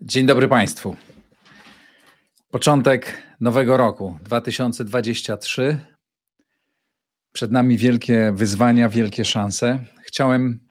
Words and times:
Dzień 0.00 0.26
dobry 0.26 0.48
Państwu. 0.48 0.96
Początek 2.50 3.22
nowego 3.40 3.76
roku 3.76 4.18
2023. 4.24 5.78
Przed 7.32 7.52
nami 7.52 7.78
wielkie 7.78 8.32
wyzwania, 8.34 8.88
wielkie 8.88 9.24
szanse. 9.24 9.78
Chciałem 10.02 10.67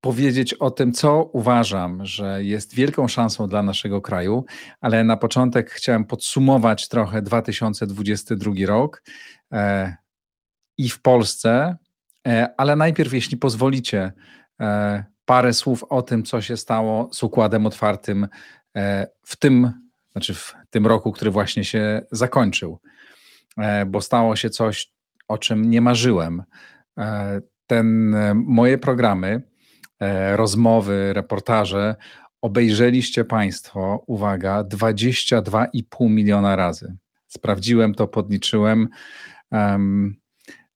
powiedzieć 0.00 0.54
o 0.54 0.70
tym, 0.70 0.92
co 0.92 1.22
uważam, 1.32 2.06
że 2.06 2.44
jest 2.44 2.74
wielką 2.74 3.08
szansą 3.08 3.48
dla 3.48 3.62
naszego 3.62 4.00
kraju, 4.00 4.44
ale 4.80 5.04
na 5.04 5.16
początek 5.16 5.70
chciałem 5.70 6.04
podsumować 6.04 6.88
trochę 6.88 7.22
2022 7.22 8.52
rok 8.66 9.02
e, 9.52 9.96
i 10.78 10.88
w 10.88 11.02
Polsce, 11.02 11.76
e, 12.26 12.54
ale 12.56 12.76
najpierw, 12.76 13.12
jeśli 13.12 13.36
pozwolicie, 13.36 14.12
e, 14.60 15.04
parę 15.24 15.52
słów 15.52 15.84
o 15.84 16.02
tym, 16.02 16.22
co 16.22 16.42
się 16.42 16.56
stało 16.56 17.10
z 17.12 17.22
układem 17.22 17.66
otwartym 17.66 18.28
e, 18.76 19.06
w 19.22 19.36
tym, 19.36 19.72
znaczy 20.12 20.34
w 20.34 20.54
tym 20.70 20.86
roku, 20.86 21.12
który 21.12 21.30
właśnie 21.30 21.64
się 21.64 22.02
zakończył, 22.12 22.80
e, 23.58 23.86
bo 23.86 24.00
stało 24.00 24.36
się 24.36 24.50
coś, 24.50 24.92
o 25.28 25.38
czym 25.38 25.70
nie 25.70 25.80
marzyłem. 25.80 26.42
E, 26.98 27.40
ten, 27.66 28.16
moje 28.34 28.78
programy, 28.78 29.42
rozmowy, 30.36 31.12
reportaże 31.12 31.94
obejrzeliście 32.42 33.24
Państwo, 33.24 34.04
uwaga, 34.06 34.64
22,5 34.64 36.10
miliona 36.10 36.56
razy. 36.56 36.96
Sprawdziłem 37.28 37.94
to, 37.94 38.08
podliczyłem. 38.08 38.88
Um, 39.50 40.16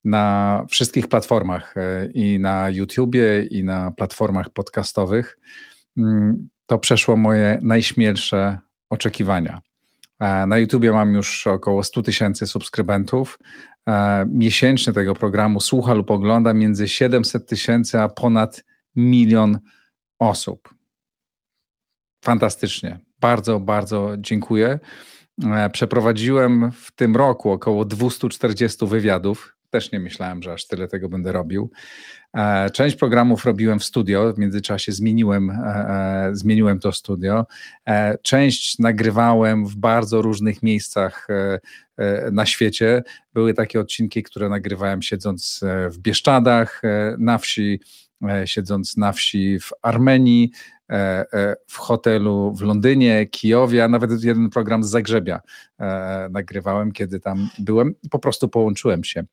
na 0.05 0.65
wszystkich 0.69 1.09
platformach 1.09 1.75
e, 1.77 2.07
i 2.07 2.39
na 2.39 2.71
YouTubie, 2.71 3.45
i 3.45 3.65
na 3.65 3.91
platformach 3.91 4.51
podcastowych. 4.51 5.39
Mm, 5.97 6.49
to 6.67 6.79
przeszło 6.79 7.17
moje 7.17 7.59
najśmielsze 7.63 8.59
oczekiwania. 8.91 9.61
E, 10.21 10.47
na 10.47 10.59
YouTubie 10.59 10.93
mam 10.93 11.15
już 11.15 11.47
około 11.47 11.83
100 11.83 12.03
tysięcy 12.03 12.47
subskrybentów. 12.47 13.39
E, 13.89 14.27
miesięcznie 14.29 14.93
tego 14.93 15.15
programu 15.15 15.61
słucha 15.61 15.95
lub 15.95 16.11
ogląda 16.11 16.55
między 16.55 16.89
700 16.89 17.47
tysięcy 17.47 18.01
a 18.01 18.09
ponad 18.09 18.65
milion 18.97 19.59
osób. 20.19 20.75
Fantastycznie. 22.25 22.99
Bardzo, 23.21 23.61
bardzo 23.61 24.11
dziękuję. 24.19 24.79
Przeprowadziłem 25.73 26.73
w 26.73 26.93
tym 26.93 27.17
roku 27.17 27.51
około 27.51 27.85
240 27.85 28.87
wywiadów 28.87 29.57
też 29.71 29.93
nie 29.93 30.01
myślałem, 30.01 30.43
że 30.43 30.53
aż 30.53 30.67
tyle 30.67 30.89
tego 30.89 31.09
będę 31.09 31.33
robił. 31.33 31.71
E, 32.37 32.71
część 32.71 32.97
programów 32.97 33.45
robiłem 33.45 33.79
w 33.79 33.85
studio, 33.85 34.33
w 34.33 34.39
międzyczasie 34.39 34.93
zmieniłem, 34.93 35.51
e, 35.51 35.55
e, 35.55 36.31
zmieniłem 36.33 36.79
to 36.79 36.93
studio. 36.93 37.47
Część 38.23 38.79
nagrywałem 38.79 39.67
w 39.67 39.77
bardzo 39.77 40.23
różnych 40.23 40.63
miejscach 40.63 41.29
na 42.33 42.47
świecie. 42.47 43.03
Były 43.35 43.55
takie 43.55 43.81
odcinki, 43.81 44.23
które 44.23 44.49
nagrywałem 44.49 45.03
siedząc 45.03 45.61
w 45.91 45.99
Bieszczadach, 45.99 46.83
na 47.19 47.39
wsi, 47.39 47.81
siedząc 48.45 48.97
na 48.97 49.13
wsi 49.13 49.61
w 49.61 49.71
Armenii, 49.83 50.51
w 51.67 51.77
hotelu 51.77 52.55
w 52.55 52.63
Londynie, 52.63 53.27
Kijowie, 53.27 53.85
a 53.85 53.89
nawet 53.89 54.25
jeden 54.25 54.51
program 54.51 54.85
z 54.85 54.91
Zagrzebia 54.91 55.41
nagrywałem, 56.31 56.93
kiedy 56.93 57.21
tam 57.21 57.49
byłem. 57.59 57.95
Po 58.11 58.19
prostu 58.19 58.49
połączyłem 58.49 59.05
się 59.05 59.25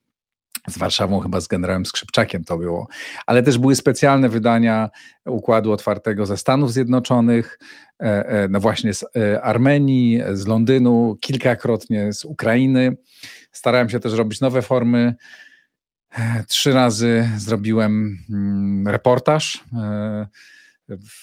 z 0.70 0.78
Warszawą, 0.78 1.20
chyba 1.20 1.42
z 1.42 1.48
generałem 1.48 1.86
Skrzypczakiem 1.86 2.44
to 2.44 2.58
było, 2.58 2.88
ale 3.26 3.44
też 3.44 3.58
były 3.58 3.76
specjalne 3.76 4.30
wydania 4.30 4.90
Układu 5.26 5.72
Otwartego 5.72 6.26
ze 6.26 6.38
Stanów 6.38 6.73
Zjednoczonych, 6.73 7.60
e, 8.00 8.26
e, 8.26 8.48
no 8.48 8.60
właśnie 8.60 8.94
z 8.94 9.06
e, 9.16 9.42
Armenii, 9.42 10.22
z 10.34 10.48
Londynu, 10.48 11.17
kilkakrotnie 11.22 12.14
z 12.14 12.26
Ukrainy. 12.26 12.98
Starałem 13.52 13.90
się 13.90 14.00
też 14.00 14.14
robić 14.14 14.42
nowe 14.42 14.61
formy. 14.61 15.16
Trzy 16.48 16.73
razy 16.73 17.30
zrobiłem 17.38 18.18
mm, 18.30 18.88
reportaż. 18.88 19.64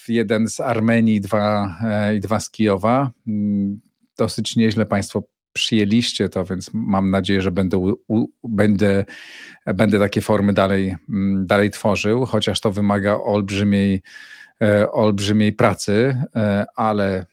Jeden 0.07 0.49
z 0.49 0.59
Armenii, 0.59 1.21
dwa, 1.21 1.77
i 2.17 2.19
dwa 2.19 2.39
z 2.39 2.49
Kijowa. 2.49 3.11
Mm, 3.27 3.79
dosyć 4.17 4.55
nieźle 4.55 4.85
Państwo 4.85 5.23
przyjęliście 5.53 6.29
to, 6.29 6.45
więc 6.45 6.69
mam 6.73 7.11
nadzieję, 7.11 7.41
że 7.41 7.51
będę, 7.51 7.77
u, 8.07 8.29
będę, 8.43 9.05
będę 9.65 9.99
takie 9.99 10.21
formy 10.21 10.53
dalej, 10.53 10.95
mm, 11.09 11.47
dalej 11.47 11.71
tworzył, 11.71 12.25
chociaż 12.25 12.59
to 12.59 12.71
wymaga 12.71 13.15
olbrzymiej, 13.15 14.01
e, 14.61 14.91
olbrzymiej 14.91 15.53
pracy, 15.53 16.23
e, 16.35 16.65
ale 16.75 17.25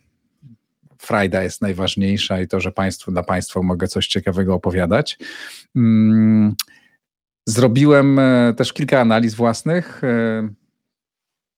frajda 0.99 1.43
jest 1.43 1.63
najważniejsza 1.63 2.41
i 2.41 2.49
to, 2.49 2.61
że 2.61 2.73
państwu, 2.73 3.13
dla 3.13 3.23
Państwa 3.23 3.63
mogę 3.63 3.89
coś 3.89 4.07
ciekawego 4.07 4.55
opowiadać. 4.55 5.19
Zrobiłem 7.47 8.19
e, 8.19 8.55
też 8.57 8.73
kilka 8.73 9.01
analiz 9.01 9.35
własnych. 9.35 10.03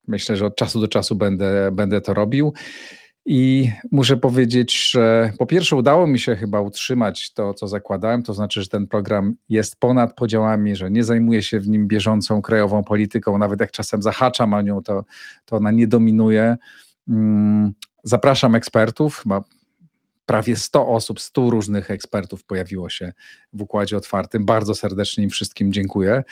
Myślę, 0.09 0.37
że 0.37 0.47
od 0.47 0.57
czasu 0.57 0.81
do 0.81 0.89
czasu 0.89 1.17
będę, 1.17 1.71
będę 1.73 2.01
to 2.01 2.15
robił. 2.15 2.53
I 3.27 3.71
muszę 3.93 4.17
powiedzieć, 4.17 4.91
że 4.91 5.33
po 5.39 5.47
pierwsze 5.47 5.77
udało 5.77 6.07
mi 6.07 6.19
się 6.19 6.37
chyba 6.37 6.61
utrzymać 6.61 7.33
to, 7.33 7.55
co 7.55 7.69
zakładałem, 7.69 8.23
to 8.23 8.35
znaczy, 8.35 8.63
że 8.63 8.69
ten 8.69 8.87
program 8.87 9.35
jest 9.49 9.77
ponad 9.77 10.15
podziałami, 10.15 10.77
że 10.77 10.91
nie 10.91 11.05
zajmuje 11.05 11.43
się 11.43 11.61
w 11.61 11.69
nim 11.69 11.89
bieżącą 11.89 12.43
krajową 12.43 12.85
polityką, 12.85 13.39
nawet 13.39 13.61
jak 13.61 13.71
czasem 13.71 14.03
zahaczam 14.03 14.55
o 14.55 14.63
nią, 14.63 14.83
to, 14.83 15.05
to 15.45 15.57
ona 15.57 15.71
nie 15.71 15.87
dominuje. 15.87 16.57
Mm, 17.09 17.73
zapraszam 18.03 18.55
ekspertów, 18.55 19.19
chyba 19.19 19.45
prawie 20.27 20.57
100 20.57 20.89
osób, 20.89 21.21
100 21.21 21.51
różnych 21.51 21.91
ekspertów 21.91 22.45
pojawiło 22.45 22.89
się 22.89 23.13
w 23.53 23.63
Układzie 23.63 23.97
Otwartym. 23.97 24.45
Bardzo 24.45 24.75
serdecznie 24.75 25.25
im 25.25 25.31
wszystkim 25.31 25.73
dziękuję. 25.73 26.25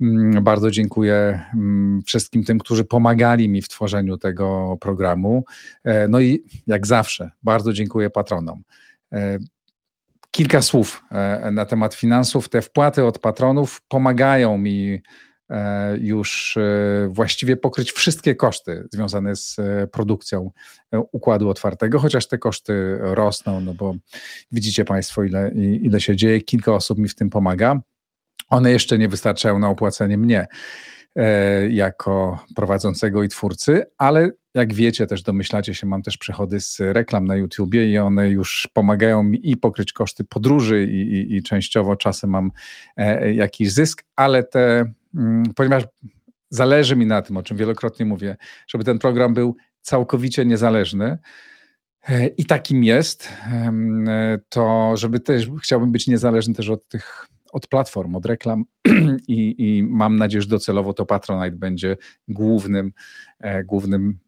Mm, 0.00 0.44
bardzo 0.44 0.70
dziękuję 0.70 1.40
mm, 1.54 2.02
wszystkim 2.06 2.44
tym, 2.44 2.58
którzy 2.58 2.84
pomagali 2.84 3.48
mi 3.48 3.62
w 3.62 3.68
tworzeniu 3.68 4.16
tego 4.18 4.76
programu. 4.80 5.44
E, 5.84 6.08
no 6.08 6.20
i 6.20 6.44
jak 6.66 6.86
zawsze, 6.86 7.30
bardzo 7.42 7.72
dziękuję 7.72 8.10
patronom. 8.10 8.62
E, 9.12 9.38
kilka 10.30 10.62
słów 10.62 11.02
e, 11.10 11.50
na 11.50 11.66
temat 11.66 11.94
finansów. 11.94 12.48
Te 12.48 12.62
wpłaty 12.62 13.04
od 13.04 13.18
patronów 13.18 13.80
pomagają 13.88 14.58
mi 14.58 15.02
już 16.00 16.56
e, 16.56 17.08
właściwie 17.10 17.56
pokryć 17.56 17.92
wszystkie 17.92 18.34
koszty 18.34 18.88
związane 18.92 19.36
z 19.36 19.58
e, 19.58 19.86
produkcją 19.86 20.50
układu 21.12 21.48
otwartego, 21.48 21.98
chociaż 21.98 22.28
te 22.28 22.38
koszty 22.38 22.98
rosną, 23.00 23.60
no 23.60 23.74
bo 23.74 23.94
widzicie 24.52 24.84
Państwo, 24.84 25.24
ile, 25.24 25.50
ile 25.82 26.00
się 26.00 26.16
dzieje. 26.16 26.40
Kilka 26.40 26.72
osób 26.72 26.98
mi 26.98 27.08
w 27.08 27.14
tym 27.14 27.30
pomaga. 27.30 27.80
One 28.48 28.70
jeszcze 28.70 28.98
nie 28.98 29.08
wystarczają 29.08 29.58
na 29.58 29.68
opłacenie 29.68 30.18
mnie 30.18 30.46
jako 31.70 32.44
prowadzącego 32.56 33.22
i 33.22 33.28
twórcy, 33.28 33.84
ale 33.98 34.30
jak 34.54 34.74
wiecie, 34.74 35.06
też 35.06 35.22
domyślacie 35.22 35.74
się, 35.74 35.86
mam 35.86 36.02
też 36.02 36.18
przychody 36.18 36.60
z 36.60 36.80
reklam 36.80 37.26
na 37.26 37.36
YouTubie 37.36 37.90
i 37.90 37.98
one 37.98 38.28
już 38.28 38.68
pomagają 38.72 39.22
mi 39.22 39.50
i 39.50 39.56
pokryć 39.56 39.92
koszty 39.92 40.24
podróży 40.24 40.84
i, 40.84 41.00
i, 41.00 41.36
i 41.36 41.42
częściowo 41.42 41.96
czasem 41.96 42.30
mam 42.30 42.50
jakiś 43.34 43.72
zysk, 43.72 44.04
ale 44.16 44.44
te 44.44 44.92
ponieważ 45.56 45.84
zależy 46.50 46.96
mi 46.96 47.06
na 47.06 47.22
tym, 47.22 47.36
o 47.36 47.42
czym 47.42 47.56
wielokrotnie 47.56 48.06
mówię, 48.06 48.36
żeby 48.68 48.84
ten 48.84 48.98
program 48.98 49.34
był 49.34 49.56
całkowicie 49.82 50.46
niezależny. 50.46 51.18
E, 52.08 52.26
I 52.26 52.44
takim 52.44 52.84
jest, 52.84 53.28
to 54.48 54.92
żeby 54.96 55.20
też 55.20 55.50
chciałbym 55.62 55.92
być 55.92 56.06
niezależny 56.06 56.54
też 56.54 56.68
od 56.68 56.88
tych, 56.88 57.26
od 57.52 57.66
platform, 57.66 58.14
od 58.16 58.26
reklam 58.26 58.64
i, 59.28 59.54
i 59.58 59.82
mam 59.82 60.16
nadzieję, 60.16 60.42
że 60.42 60.48
docelowo 60.48 60.92
to 60.92 61.06
Patronite 61.06 61.56
będzie 61.56 61.96
głównym, 62.28 62.92
e, 63.40 63.64
głównym 63.64 64.18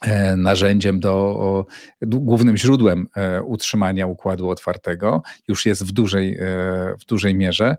e, 0.00 0.36
narzędziem 0.36 1.00
do, 1.00 1.66
głównym 2.02 2.56
źródłem 2.56 3.06
utrzymania 3.44 4.06
układu 4.06 4.50
otwartego. 4.50 5.22
Już 5.48 5.66
jest 5.66 5.84
w 5.84 5.92
dużej, 5.92 6.38
w 7.00 7.04
dużej 7.06 7.34
mierze, 7.34 7.76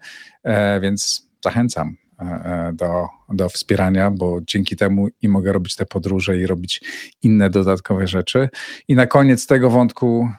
więc 0.81 1.29
zachęcam. 1.43 2.04
E, 2.19 2.23
e, 2.23 2.73
do, 2.73 3.07
do 3.29 3.49
wspierania, 3.49 4.11
bo 4.11 4.39
dzięki 4.41 4.75
temu 4.75 5.07
i 5.21 5.29
mogę 5.29 5.53
robić 5.53 5.75
te 5.75 5.85
podróże 5.85 6.37
i 6.37 6.47
robić 6.47 6.81
inne 7.21 7.49
dodatkowe 7.49 8.07
rzeczy. 8.07 8.49
I 8.87 8.95
na 8.95 9.07
koniec 9.07 9.47
tego 9.47 9.69
wątku 9.69 10.29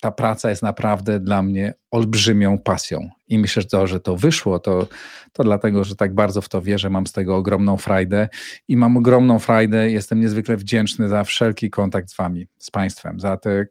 ta 0.00 0.10
praca 0.10 0.50
jest 0.50 0.62
naprawdę 0.62 1.20
dla 1.20 1.42
mnie 1.42 1.74
olbrzymią 1.90 2.58
pasją. 2.58 3.10
I 3.28 3.38
myślę, 3.38 3.62
że 3.62 3.68
to, 3.68 3.86
że 3.86 4.00
to 4.00 4.16
wyszło, 4.16 4.58
to, 4.58 4.88
to 5.32 5.44
dlatego, 5.44 5.84
że 5.84 5.96
tak 5.96 6.14
bardzo 6.14 6.40
w 6.40 6.48
to 6.48 6.62
wierzę, 6.62 6.90
mam 6.90 7.06
z 7.06 7.12
tego 7.12 7.36
ogromną 7.36 7.76
frajdę 7.76 8.28
i 8.68 8.76
mam 8.76 8.96
ogromną 8.96 9.38
frajdę. 9.38 9.90
Jestem 9.90 10.20
niezwykle 10.20 10.56
wdzięczny 10.56 11.08
za 11.08 11.24
wszelki 11.24 11.70
kontakt 11.70 12.10
z 12.10 12.16
Wami, 12.16 12.46
z 12.58 12.70
Państwem, 12.70 13.20
za 13.20 13.36
te 13.36 13.66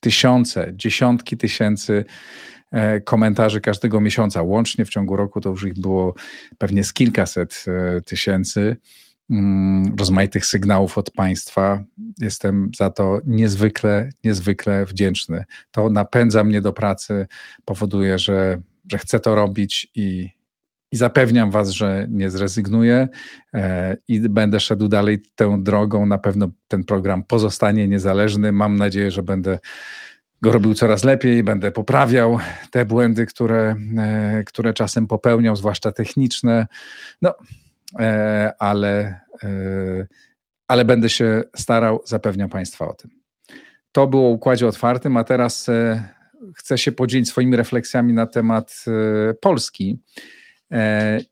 tysiące, 0.00 0.72
dziesiątki 0.72 1.36
tysięcy 1.36 2.04
komentarzy 3.04 3.60
każdego 3.60 4.00
miesiąca. 4.00 4.42
Łącznie 4.42 4.84
w 4.84 4.88
ciągu 4.88 5.16
roku 5.16 5.40
to 5.40 5.50
już 5.50 5.64
ich 5.64 5.74
było 5.74 6.14
pewnie 6.58 6.84
z 6.84 6.92
kilkaset 6.92 7.64
e, 7.68 8.00
tysięcy. 8.00 8.76
Mm, 9.30 9.94
rozmaitych 9.98 10.46
sygnałów 10.46 10.98
od 10.98 11.10
państwa. 11.10 11.84
Jestem 12.20 12.70
za 12.76 12.90
to 12.90 13.20
niezwykle, 13.26 14.10
niezwykle 14.24 14.86
wdzięczny. 14.86 15.44
To 15.70 15.90
napędza 15.90 16.44
mnie 16.44 16.60
do 16.60 16.72
pracy, 16.72 17.26
powoduje, 17.64 18.18
że, 18.18 18.60
że 18.92 18.98
chcę 18.98 19.20
to 19.20 19.34
robić 19.34 19.90
i, 19.94 20.30
i 20.92 20.96
zapewniam 20.96 21.50
Was, 21.50 21.70
że 21.70 22.06
nie 22.10 22.30
zrezygnuję 22.30 23.08
e, 23.54 23.96
i 24.08 24.20
będę 24.20 24.60
szedł 24.60 24.88
dalej 24.88 25.22
tą 25.34 25.62
drogą. 25.62 26.06
Na 26.06 26.18
pewno 26.18 26.50
ten 26.68 26.84
program 26.84 27.22
pozostanie 27.22 27.88
niezależny. 27.88 28.52
Mam 28.52 28.76
nadzieję, 28.76 29.10
że 29.10 29.22
będę 29.22 29.58
go 30.44 30.52
robił 30.52 30.74
coraz 30.74 31.04
lepiej, 31.04 31.42
będę 31.42 31.72
poprawiał 31.72 32.38
te 32.70 32.84
błędy, 32.84 33.26
które, 33.26 33.76
e, 33.98 34.44
które 34.46 34.74
czasem 34.74 35.06
popełniał, 35.06 35.56
zwłaszcza 35.56 35.92
techniczne. 35.92 36.66
No, 37.22 37.34
E, 37.98 38.52
ale, 38.58 39.20
e, 39.42 40.06
ale 40.68 40.84
będę 40.84 41.08
się 41.08 41.42
starał, 41.56 42.00
zapewniam 42.04 42.48
Państwa 42.48 42.88
o 42.88 42.94
tym. 42.94 43.10
To 43.92 44.06
było 44.06 44.28
o 44.28 44.32
układzie 44.32 44.66
otwartym, 44.66 45.16
a 45.16 45.24
teraz 45.24 45.70
chcę 46.54 46.78
się 46.78 46.92
podzielić 46.92 47.28
swoimi 47.28 47.56
refleksjami 47.56 48.12
na 48.12 48.26
temat 48.26 48.84
Polski. 49.40 49.98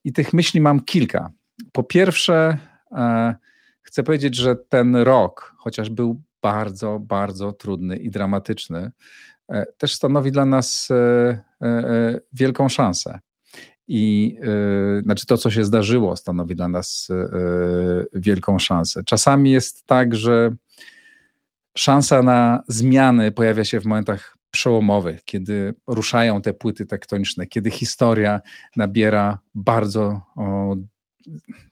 I 0.04 0.12
tych 0.12 0.32
myśli 0.32 0.60
mam 0.60 0.80
kilka. 0.80 1.30
Po 1.72 1.82
pierwsze, 1.82 2.58
chcę 3.82 4.02
powiedzieć, 4.02 4.36
że 4.36 4.56
ten 4.56 4.96
rok, 4.96 5.54
chociaż 5.56 5.90
był 5.90 6.22
bardzo, 6.42 6.98
bardzo 6.98 7.52
trudny 7.52 7.96
i 7.96 8.10
dramatyczny, 8.10 8.90
też 9.78 9.94
stanowi 9.94 10.32
dla 10.32 10.44
nas 10.44 10.88
wielką 12.32 12.68
szansę. 12.68 13.20
I 13.88 14.36
znaczy 15.02 15.26
to, 15.26 15.38
co 15.38 15.50
się 15.50 15.64
zdarzyło, 15.64 16.16
stanowi 16.16 16.56
dla 16.56 16.68
nas 16.68 17.08
wielką 18.12 18.58
szansę. 18.58 19.04
Czasami 19.04 19.50
jest 19.50 19.86
tak, 19.86 20.14
że 20.14 20.54
szansa 21.76 22.22
na 22.22 22.62
zmiany 22.68 23.32
pojawia 23.32 23.64
się 23.64 23.80
w 23.80 23.84
momentach 23.84 24.36
przełomowych, 24.50 25.24
kiedy 25.24 25.74
ruszają 25.86 26.42
te 26.42 26.54
płyty 26.54 26.86
tektoniczne, 26.86 27.46
kiedy 27.46 27.70
historia 27.70 28.40
nabiera 28.76 29.38
bardzo 29.54 30.20
o, 30.36 30.76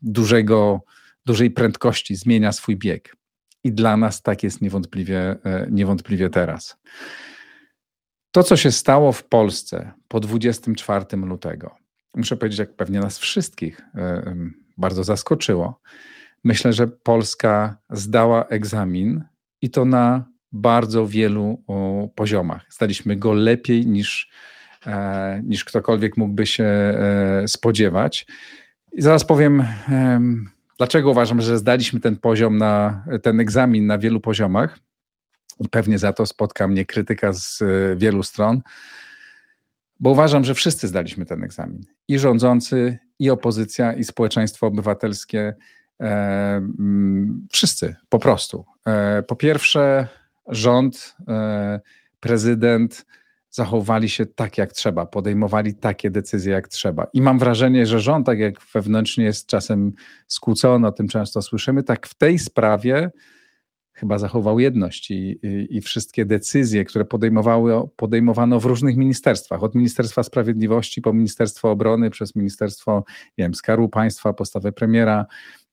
dużego, 0.03 0.81
dużej 1.27 1.51
prędkości, 1.51 2.17
zmienia 2.17 2.53
swój 2.53 2.77
bieg. 2.77 3.17
I 3.65 3.73
dla 3.73 3.97
nas 3.97 4.23
tak 4.23 4.43
jest 4.43 4.61
niewątpliwie, 4.61 5.37
niewątpliwie 5.71 6.31
teraz. 6.31 6.77
To, 8.33 8.43
co 8.43 8.57
się 8.57 8.73
stało 8.73 9.13
w 9.13 9.25
Polsce 9.25 9.93
po 10.09 10.21
24 10.21 11.05
lutego, 11.17 11.77
muszę 12.17 12.37
powiedzieć, 12.37 12.59
jak 12.59 12.77
pewnie 12.77 13.01
nas 13.01 13.19
wszystkich 13.19 13.81
e, 13.95 14.35
bardzo 14.77 15.05
zaskoczyło. 15.05 15.81
Myślę, 16.45 16.73
że 16.73 16.89
Polska 16.89 17.77
zdała 17.91 18.45
egzamin 18.45 19.25
i 19.63 19.71
to 19.71 19.85
na 19.85 20.25
bardzo 20.53 21.07
wielu 21.07 21.65
poziomach. 22.15 22.67
Zdaliśmy 22.71 23.17
go 23.17 23.33
lepiej 23.33 23.87
niż, 23.87 24.31
e, 24.87 25.43
niż 25.45 25.65
ktokolwiek 25.65 26.17
mógłby 26.17 26.47
się 26.47 26.65
e, 26.65 27.43
spodziewać. 27.47 28.27
I 28.93 29.03
zaraz 29.03 29.25
powiem, 29.25 29.65
dlaczego 30.81 31.11
uważam, 31.11 31.41
że 31.41 31.59
zdaliśmy 31.59 32.01
ten 32.01 32.17
poziom 32.17 32.59
na 32.59 33.05
ten 33.23 33.41
egzamin 33.41 33.87
na 33.87 33.99
wielu 33.99 34.21
poziomach. 34.21 34.79
Pewnie 35.71 35.99
za 35.99 36.13
to 36.13 36.27
spotka 36.27 36.69
mnie 36.69 36.85
krytyka 36.85 37.33
z 37.33 37.63
wielu 37.97 38.23
stron 38.23 38.63
bo 40.01 40.11
uważam, 40.11 40.45
że 40.45 40.55
wszyscy 40.55 40.89
zdaliśmy 40.89 41.27
ten 41.27 41.45
egzamin. 41.45 41.81
I 42.09 42.19
rządzący, 42.19 42.99
i 43.19 43.31
opozycja, 43.31 43.93
i 43.93 44.05
społeczeństwo 44.05 44.67
obywatelskie. 44.67 45.55
E, 46.01 46.57
mm, 46.57 47.47
wszyscy, 47.53 47.97
po 48.09 48.19
prostu. 48.19 48.65
E, 48.87 49.23
po 49.23 49.37
pierwsze, 49.37 50.09
rząd, 50.49 51.17
e, 51.29 51.81
prezydent 52.21 53.07
zachowali 53.51 54.09
się 54.09 54.27
tak, 54.27 54.59
jak 54.59 54.73
trzeba, 54.73 55.07
podejmowali 55.07 55.75
takie 55.75 56.11
decyzje, 56.11 56.53
jak 56.53 56.69
trzeba. 56.69 57.07
I 57.13 57.23
mam 57.23 57.39
wrażenie, 57.39 57.87
że 57.87 58.01
rząd, 58.01 58.27
tak 58.27 58.39
jak 58.39 58.55
wewnętrznie 58.75 59.25
jest 59.25 59.47
czasem 59.47 59.93
skłócony, 60.27 60.87
o 60.87 60.93
tym 60.93 61.09
często 61.09 61.43
słyszymy, 61.43 61.83
tak 61.83 62.07
w 62.07 62.15
tej 62.15 62.39
sprawie 62.39 63.11
chyba 63.93 64.19
zachował 64.19 64.61
jedność 64.61 65.11
i, 65.11 65.39
i, 65.43 65.77
i, 65.77 65.81
wszystkie 65.81 66.25
decyzje, 66.25 66.85
które 66.85 67.05
podejmowały, 67.05 67.89
podejmowano 67.97 68.61
w 68.61 68.65
różnych 68.65 68.97
ministerstwach, 68.97 69.63
od 69.63 69.75
Ministerstwa 69.75 70.23
Sprawiedliwości 70.23 71.03
po 71.03 71.13
Ministerstwo 71.13 71.71
Obrony, 71.71 72.11
przez 72.11 72.37
Ministerstwo 72.37 73.05
nie 73.39 73.45
wiem, 73.45 73.55
Skarbu 73.55 73.89
Państwa, 73.89 74.33
postawę 74.33 74.73
premiera, 74.73 75.27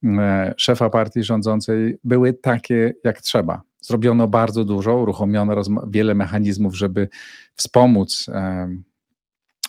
e, 0.03 0.53
szefa 0.57 0.89
partii 0.89 1.23
rządzącej, 1.23 1.97
były 2.03 2.33
takie 2.33 2.93
jak 3.03 3.21
trzeba. 3.21 3.61
Zrobiono 3.87 4.27
bardzo 4.27 4.65
dużo, 4.65 4.97
uruchomiono 4.97 5.61
wiele 5.87 6.15
mechanizmów, 6.15 6.75
żeby 6.75 7.09
wspomóc, 7.55 8.25
e, 8.29 8.69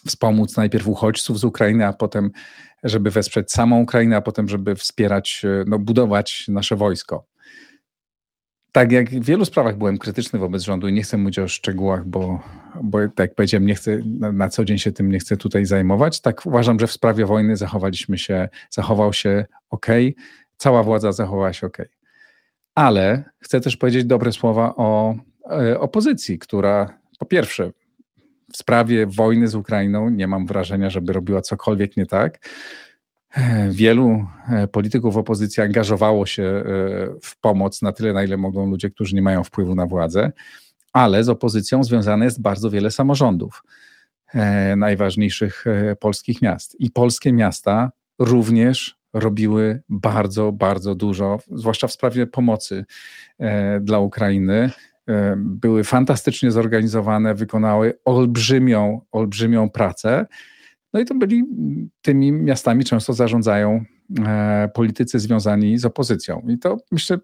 wspomóc 0.07 0.57
najpierw 0.57 0.89
uchodźców 0.89 1.39
z 1.39 1.45
Ukrainy, 1.45 1.87
a 1.87 1.93
potem, 1.93 2.31
żeby 2.85 3.11
wesprzeć 3.11 3.53
samą 3.53 3.81
Ukrainę, 3.81 4.17
a 4.17 4.21
potem, 4.21 4.49
żeby 4.49 4.75
wspierać, 4.75 5.43
e, 5.45 5.65
no, 5.67 5.79
budować 5.79 6.45
nasze 6.49 6.77
wojsko. 6.77 7.27
Tak, 8.73 8.93
jak 8.93 9.11
w 9.11 9.25
wielu 9.25 9.45
sprawach 9.45 9.77
byłem 9.77 9.99
krytyczny 9.99 10.39
wobec 10.39 10.63
rządu 10.63 10.89
i 10.89 10.93
nie 10.93 11.03
chcę 11.03 11.17
mówić 11.19 11.39
o 11.39 11.49
szczegółach, 11.49 12.07
bo, 12.07 12.41
bo 12.83 12.99
tak 12.99 13.19
jak 13.19 13.35
powiedziałem, 13.35 13.67
nie 13.67 13.75
chcę, 13.75 13.99
na, 14.05 14.33
na, 14.33 14.49
co 14.49 14.65
dzień 14.65 14.79
się 14.79 14.93
tym 14.93 15.11
nie 15.11 15.19
chcę 15.19 15.37
tutaj 15.37 15.67
zajmować. 15.67 16.21
Tak 16.21 16.47
uważam, 16.47 16.79
że 16.79 16.87
w 16.87 16.93
sprawie 16.93 17.27
wojny 17.27 17.57
zachowaliśmy 17.57 18.19
się, 18.19 18.49
zachował 18.71 19.13
się 19.13 19.47
ok, 19.71 19.87
cała 20.57 20.83
władza 20.83 21.13
zachowała 21.13 21.53
się 21.53 21.67
ok. 21.67 21.79
Ale 22.79 23.25
chcę 23.41 23.61
też 23.61 23.77
powiedzieć 23.77 24.05
dobre 24.05 24.33
słowa 24.33 24.75
o 24.77 25.15
e, 25.51 25.81
opozycji, 25.81 26.39
która 26.39 26.99
po 27.19 27.27
pierwsze 27.27 27.71
w 28.53 28.57
sprawie 28.57 29.07
wojny 29.07 29.49
z 29.49 29.55
Ukrainą 29.55 30.11
nie 30.11 30.27
mam 30.27 30.47
wrażenia, 30.47 30.91
żeby 30.91 31.13
robiła 31.13 31.41
cokolwiek 31.41 31.97
nie 31.97 32.07
tak. 32.07 32.49
Wielu 33.71 34.27
e, 34.49 34.69
polityków 34.69 35.17
opozycji 35.17 35.63
angażowało 35.63 36.27
się 36.27 36.43
e, 36.43 36.65
w 37.23 37.41
pomoc 37.41 37.83
na 37.83 37.93
tyle, 37.93 38.13
na 38.13 38.25
ile 38.25 38.37
mogą 38.37 38.71
ludzie, 38.71 38.91
którzy 38.91 39.15
nie 39.15 39.23
mają 39.23 39.45
wpływu 39.45 39.75
na 39.75 39.87
władzę, 39.87 40.33
ale 40.93 41.25
z 41.25 41.29
opozycją 41.29 41.85
związane 41.85 42.25
jest 42.25 42.43
bardzo 42.43 42.71
wiele 42.71 42.91
samorządów 42.91 43.63
e, 44.35 44.77
najważniejszych 44.77 45.65
polskich 46.01 46.43
miast. 46.43 46.81
I 46.81 46.91
polskie 46.91 47.33
miasta 47.33 47.93
również 48.19 48.98
robiły 49.13 49.83
bardzo, 49.89 50.53
bardzo 50.53 50.95
dużo, 50.95 51.39
zwłaszcza 51.53 51.87
w 51.87 51.93
sprawie 51.93 52.27
pomocy 52.27 52.85
dla 53.81 53.99
Ukrainy. 53.99 54.71
Były 55.37 55.85
fantastycznie 55.85 56.51
zorganizowane, 56.51 57.35
wykonały 57.35 57.99
olbrzymią, 58.05 59.01
olbrzymią 59.13 59.71
pracę. 59.71 60.27
No 60.93 61.01
i 61.01 61.05
to 61.05 61.15
byli 61.15 61.45
tymi 62.03 62.33
miastami 62.33 62.85
często 62.85 63.13
zarządzają 63.13 63.85
e, 64.27 64.71
politycy 64.75 65.19
związani 65.19 65.79
z 65.79 65.85
opozycją. 65.85 66.47
I 66.49 66.59
to 66.59 66.77
myślę, 66.93 67.19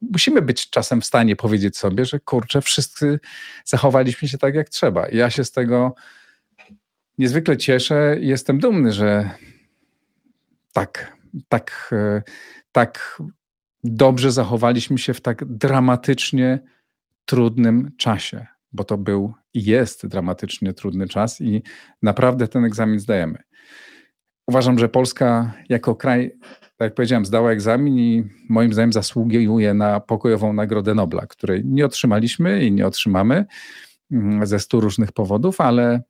musimy 0.00 0.42
być 0.42 0.70
czasem 0.70 1.00
w 1.00 1.04
stanie 1.04 1.36
powiedzieć 1.36 1.76
sobie, 1.76 2.04
że 2.04 2.20
kurczę, 2.20 2.60
wszyscy 2.60 3.20
zachowaliśmy 3.64 4.28
się 4.28 4.38
tak 4.38 4.54
jak 4.54 4.68
trzeba. 4.68 5.08
I 5.08 5.16
ja 5.16 5.30
się 5.30 5.44
z 5.44 5.52
tego 5.52 5.94
niezwykle 7.18 7.56
cieszę 7.56 8.16
i 8.20 8.28
jestem 8.28 8.58
dumny, 8.58 8.92
że 8.92 9.30
tak, 10.72 11.16
tak, 11.48 11.90
e, 11.92 12.22
tak 12.72 13.22
dobrze 13.84 14.32
zachowaliśmy 14.32 14.98
się 14.98 15.14
w 15.14 15.20
tak 15.20 15.44
dramatycznie 15.44 16.58
trudnym 17.24 17.90
czasie 17.96 18.46
bo 18.72 18.84
to 18.84 18.98
był 18.98 19.34
i 19.54 19.64
jest 19.64 20.06
dramatycznie 20.06 20.72
trudny 20.72 21.08
czas 21.08 21.40
i 21.40 21.62
naprawdę 22.02 22.48
ten 22.48 22.64
egzamin 22.64 23.00
zdajemy. 23.00 23.38
Uważam, 24.46 24.78
że 24.78 24.88
Polska 24.88 25.52
jako 25.68 25.94
kraj, 25.94 26.30
tak 26.50 26.86
jak 26.86 26.94
powiedziałem, 26.94 27.26
zdała 27.26 27.50
egzamin 27.50 27.98
i 27.98 28.24
moim 28.48 28.72
zdaniem 28.72 28.92
zasługuje 28.92 29.74
na 29.74 30.00
pokojową 30.00 30.52
Nagrodę 30.52 30.94
Nobla, 30.94 31.26
której 31.26 31.64
nie 31.64 31.86
otrzymaliśmy 31.86 32.64
i 32.64 32.72
nie 32.72 32.86
otrzymamy 32.86 33.44
mm, 34.12 34.46
ze 34.46 34.58
stu 34.58 34.80
różnych 34.80 35.12
powodów, 35.12 35.60
ale, 35.60 36.02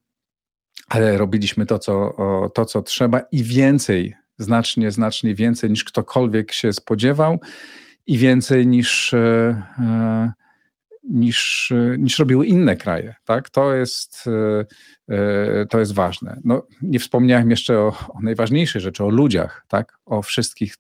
ale 0.89 1.19
robiliśmy 1.19 1.67
to 1.67 1.79
co, 1.79 2.17
to, 2.55 2.65
co 2.65 2.83
trzeba 2.83 3.21
i 3.33 3.45
więcej, 3.45 4.15
znacznie, 4.41 4.91
znacznie 4.91 5.35
więcej 5.35 5.71
niż 5.71 5.85
ktokolwiek 5.85 6.53
się 6.53 6.73
spodziewał 6.73 7.41
i 8.07 8.19
więcej 8.19 8.67
niż, 8.67 9.15
e, 9.15 9.19
e, 9.79 10.33
niż, 11.05 11.73
niż 11.99 12.19
robiły 12.19 12.47
inne 12.47 12.77
kraje. 12.77 13.15
Tak? 13.25 13.51
To, 13.51 13.75
jest, 13.75 14.25
to 15.71 15.79
jest 15.79 15.95
ważne. 15.95 16.41
No, 16.45 16.67
nie 16.83 16.99
wspomniałem 16.99 17.51
jeszcze 17.51 17.79
o, 17.79 17.89
o 18.09 18.21
najważniejszej 18.23 18.83
rzeczy, 18.83 19.05
o 19.05 19.09
ludziach, 19.09 19.65
tak? 19.69 19.99
o 20.07 20.23
wszystkich 20.23 20.75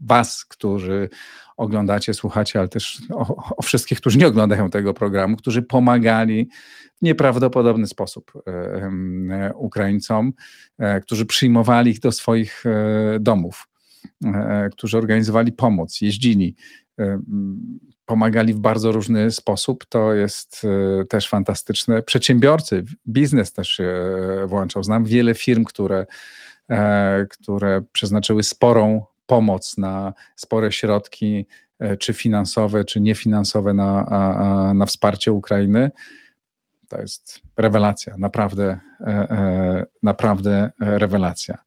Was, 0.00 0.44
którzy 0.44 1.08
oglądacie, 1.56 2.14
słuchacie, 2.14 2.58
ale 2.58 2.68
też 2.68 3.02
o, 3.10 3.54
o, 3.56 3.62
wszystkich, 3.62 4.00
którzy 4.00 4.18
nie 4.18 4.26
oglądają 4.26 4.70
tego 4.70 4.94
programu, 4.94 5.36
którzy 5.36 5.62
pomagali 5.62 6.48
w 7.00 7.02
nieprawdopodobny 7.02 7.86
sposób 7.86 8.32
e, 8.36 8.50
e, 8.50 9.52
Ukraińcom, 9.54 10.32
e, 10.78 11.00
którzy 11.00 11.26
przyjmowali 11.26 11.90
ich 11.90 12.00
do 12.00 12.12
swoich 12.12 12.64
domów, 13.20 13.68
którzy 14.72 14.98
organizowali 14.98 15.52
pomoc, 15.52 16.00
jeździli, 16.00 16.56
pomagali 18.04 18.54
w 18.54 18.58
bardzo 18.58 18.92
różny 18.92 19.30
sposób. 19.30 19.84
To 19.88 20.14
jest 20.14 20.66
też 21.08 21.28
fantastyczne. 21.28 22.02
Przedsiębiorcy, 22.02 22.84
biznes 23.08 23.52
też 23.52 23.68
się 23.68 23.94
włączał. 24.46 24.82
Znam 24.84 25.04
wiele 25.04 25.34
firm, 25.34 25.64
które, 25.64 26.06
które 27.30 27.82
przeznaczyły 27.92 28.42
sporą 28.42 29.04
pomoc 29.30 29.78
na 29.78 30.12
spore 30.36 30.72
środki, 30.72 31.46
e, 31.78 31.96
czy 31.96 32.12
finansowe, 32.12 32.84
czy 32.84 33.00
niefinansowe 33.00 33.74
na, 33.74 34.72
na 34.74 34.86
wsparcie 34.86 35.32
Ukrainy. 35.32 35.90
To 36.88 37.00
jest 37.00 37.40
rewelacja, 37.56 38.14
naprawdę, 38.18 38.80
e, 39.00 39.06
e, 39.06 39.86
naprawdę 40.02 40.70
rewelacja. 40.80 41.58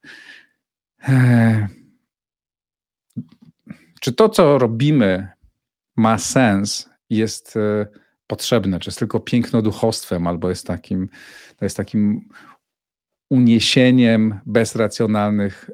Czy 4.00 4.12
to, 4.12 4.28
co 4.28 4.58
robimy, 4.58 5.28
ma 5.96 6.18
sens, 6.18 6.90
jest 7.10 7.54
potrzebne, 8.26 8.80
czy 8.80 8.88
jest 8.88 8.98
tylko 8.98 9.20
pięknoduchostwem, 9.20 10.26
albo 10.26 10.48
jest 10.48 10.66
takim, 10.66 11.08
to 11.56 11.64
jest 11.64 11.76
takim 11.76 12.28
uniesieniem 13.30 14.40
bez 14.46 14.76
racjonalnych 14.76 15.70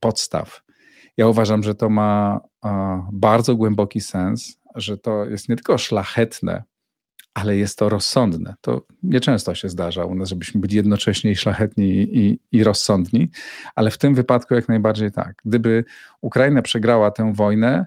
podstaw. 0.00 0.61
Ja 1.16 1.26
uważam, 1.26 1.62
że 1.62 1.74
to 1.74 1.88
ma 1.88 2.40
bardzo 3.12 3.56
głęboki 3.56 4.00
sens, 4.00 4.58
że 4.74 4.98
to 4.98 5.24
jest 5.24 5.48
nie 5.48 5.56
tylko 5.56 5.78
szlachetne, 5.78 6.62
ale 7.34 7.56
jest 7.56 7.78
to 7.78 7.88
rozsądne. 7.88 8.54
To 8.60 8.86
nieczęsto 9.02 9.54
się 9.54 9.68
zdarza 9.68 10.04
u 10.04 10.14
nas, 10.14 10.28
żebyśmy 10.28 10.60
byli 10.60 10.76
jednocześnie 10.76 11.30
i 11.30 11.36
szlachetni 11.36 11.88
i, 12.18 12.38
i 12.52 12.64
rozsądni, 12.64 13.30
ale 13.74 13.90
w 13.90 13.98
tym 13.98 14.14
wypadku 14.14 14.54
jak 14.54 14.68
najbardziej 14.68 15.12
tak. 15.12 15.34
Gdyby 15.44 15.84
Ukraina 16.20 16.62
przegrała 16.62 17.10
tę 17.10 17.32
wojnę, 17.34 17.86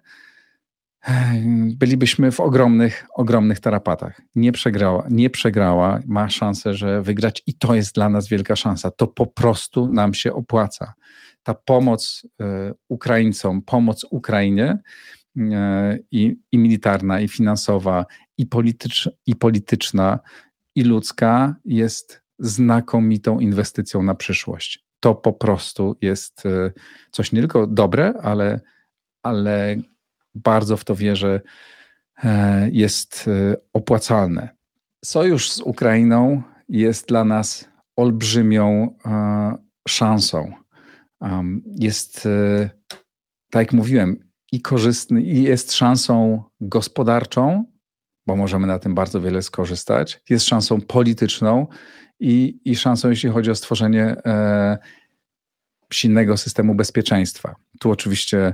bylibyśmy 1.77 2.32
w 2.32 2.39
ogromnych, 2.39 3.05
ogromnych 3.15 3.60
tarapatach. 3.60 4.22
Nie 4.36 4.51
przegrała, 4.51 5.08
nie 5.10 5.29
przegrała, 5.29 6.00
ma 6.05 6.29
szansę, 6.29 6.74
że 6.74 7.01
wygrać 7.01 7.44
i 7.48 7.53
to 7.53 7.75
jest 7.75 7.96
dla 7.96 8.10
nas 8.10 8.27
wielka 8.27 8.55
szansa. 8.55 8.91
To 8.91 9.08
po 9.08 9.27
prostu 9.27 9.88
nam 9.88 10.13
się 10.13 10.34
opłaca. 10.34 10.94
Ta 11.45 11.53
pomoc 11.53 12.27
e, 12.41 12.73
Ukraińcom, 12.89 13.61
pomoc 13.61 14.05
Ukrainie 14.11 14.77
e, 15.37 15.99
i, 16.11 16.35
i 16.51 16.57
militarna, 16.57 17.19
i 17.19 17.27
finansowa, 17.27 18.05
i, 18.37 18.45
politycz, 18.45 19.09
i 19.25 19.35
polityczna, 19.35 20.19
i 20.75 20.83
ludzka 20.83 21.55
jest 21.65 22.21
znakomitą 22.39 23.39
inwestycją 23.39 24.03
na 24.03 24.15
przyszłość. 24.15 24.85
To 24.99 25.15
po 25.15 25.33
prostu 25.33 25.95
jest 26.01 26.45
e, 26.45 26.71
coś 27.11 27.31
nie 27.31 27.39
tylko 27.39 27.67
dobre, 27.67 28.13
ale, 28.23 28.61
ale 29.23 29.75
bardzo 30.35 30.77
w 30.77 30.83
to 30.83 30.95
wierzę, 30.95 31.41
jest 32.71 33.29
opłacalne. 33.73 34.49
Sojusz 35.05 35.51
z 35.51 35.61
Ukrainą 35.61 36.43
jest 36.69 37.07
dla 37.07 37.23
nas 37.23 37.69
olbrzymią 37.95 38.97
szansą. 39.87 40.64
Jest, 41.65 42.27
tak 43.51 43.62
jak 43.62 43.74
mówiłem, 43.74 44.25
i 44.51 44.62
korzystny, 44.62 45.22
i 45.22 45.43
jest 45.43 45.74
szansą 45.74 46.43
gospodarczą, 46.62 47.65
bo 48.27 48.36
możemy 48.36 48.67
na 48.67 48.79
tym 48.79 48.95
bardzo 48.95 49.22
wiele 49.22 49.41
skorzystać. 49.41 50.22
Jest 50.29 50.45
szansą 50.45 50.81
polityczną 50.81 51.67
i, 52.19 52.60
i 52.65 52.75
szansą, 52.75 53.10
jeśli 53.10 53.29
chodzi 53.29 53.51
o 53.51 53.55
stworzenie 53.55 54.03
e, 54.03 54.77
silnego 55.93 56.38
systemu 56.38 56.75
bezpieczeństwa. 56.75 57.55
Tu 57.79 57.91
oczywiście 57.91 58.53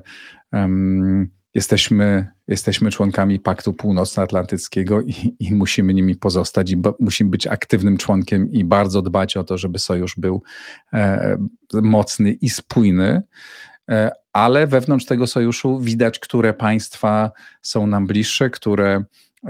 um, 0.54 1.30
jesteśmy, 1.54 2.28
jesteśmy 2.48 2.92
członkami 2.92 3.40
Paktu 3.40 3.74
Północnoatlantyckiego 3.74 5.02
i, 5.02 5.36
i 5.40 5.56
musimy 5.56 5.94
nimi 5.94 6.16
pozostać 6.16 6.72
i 6.72 6.78
bo, 6.78 6.96
musimy 7.00 7.30
być 7.30 7.48
aktywnym 7.48 7.98
członkiem 7.98 8.52
i 8.52 8.64
bardzo 8.64 9.02
dbać 9.02 9.38
o 9.38 9.44
to, 9.44 9.58
żeby 9.58 9.80
sojusz 9.80 10.16
był 10.18 10.44
e, 10.94 11.38
mocny 11.74 12.32
i 12.32 12.50
spójny. 12.50 13.22
E, 13.90 14.12
ale 14.34 14.68
wewnątrz 14.68 15.06
tego 15.06 15.28
sojuszu 15.28 15.80
widać, 15.80 16.20
które 16.20 16.54
państwa 16.54 17.32
są 17.62 17.88
nam 17.88 18.08
bliższe, 18.08 18.50
które, 18.50 19.04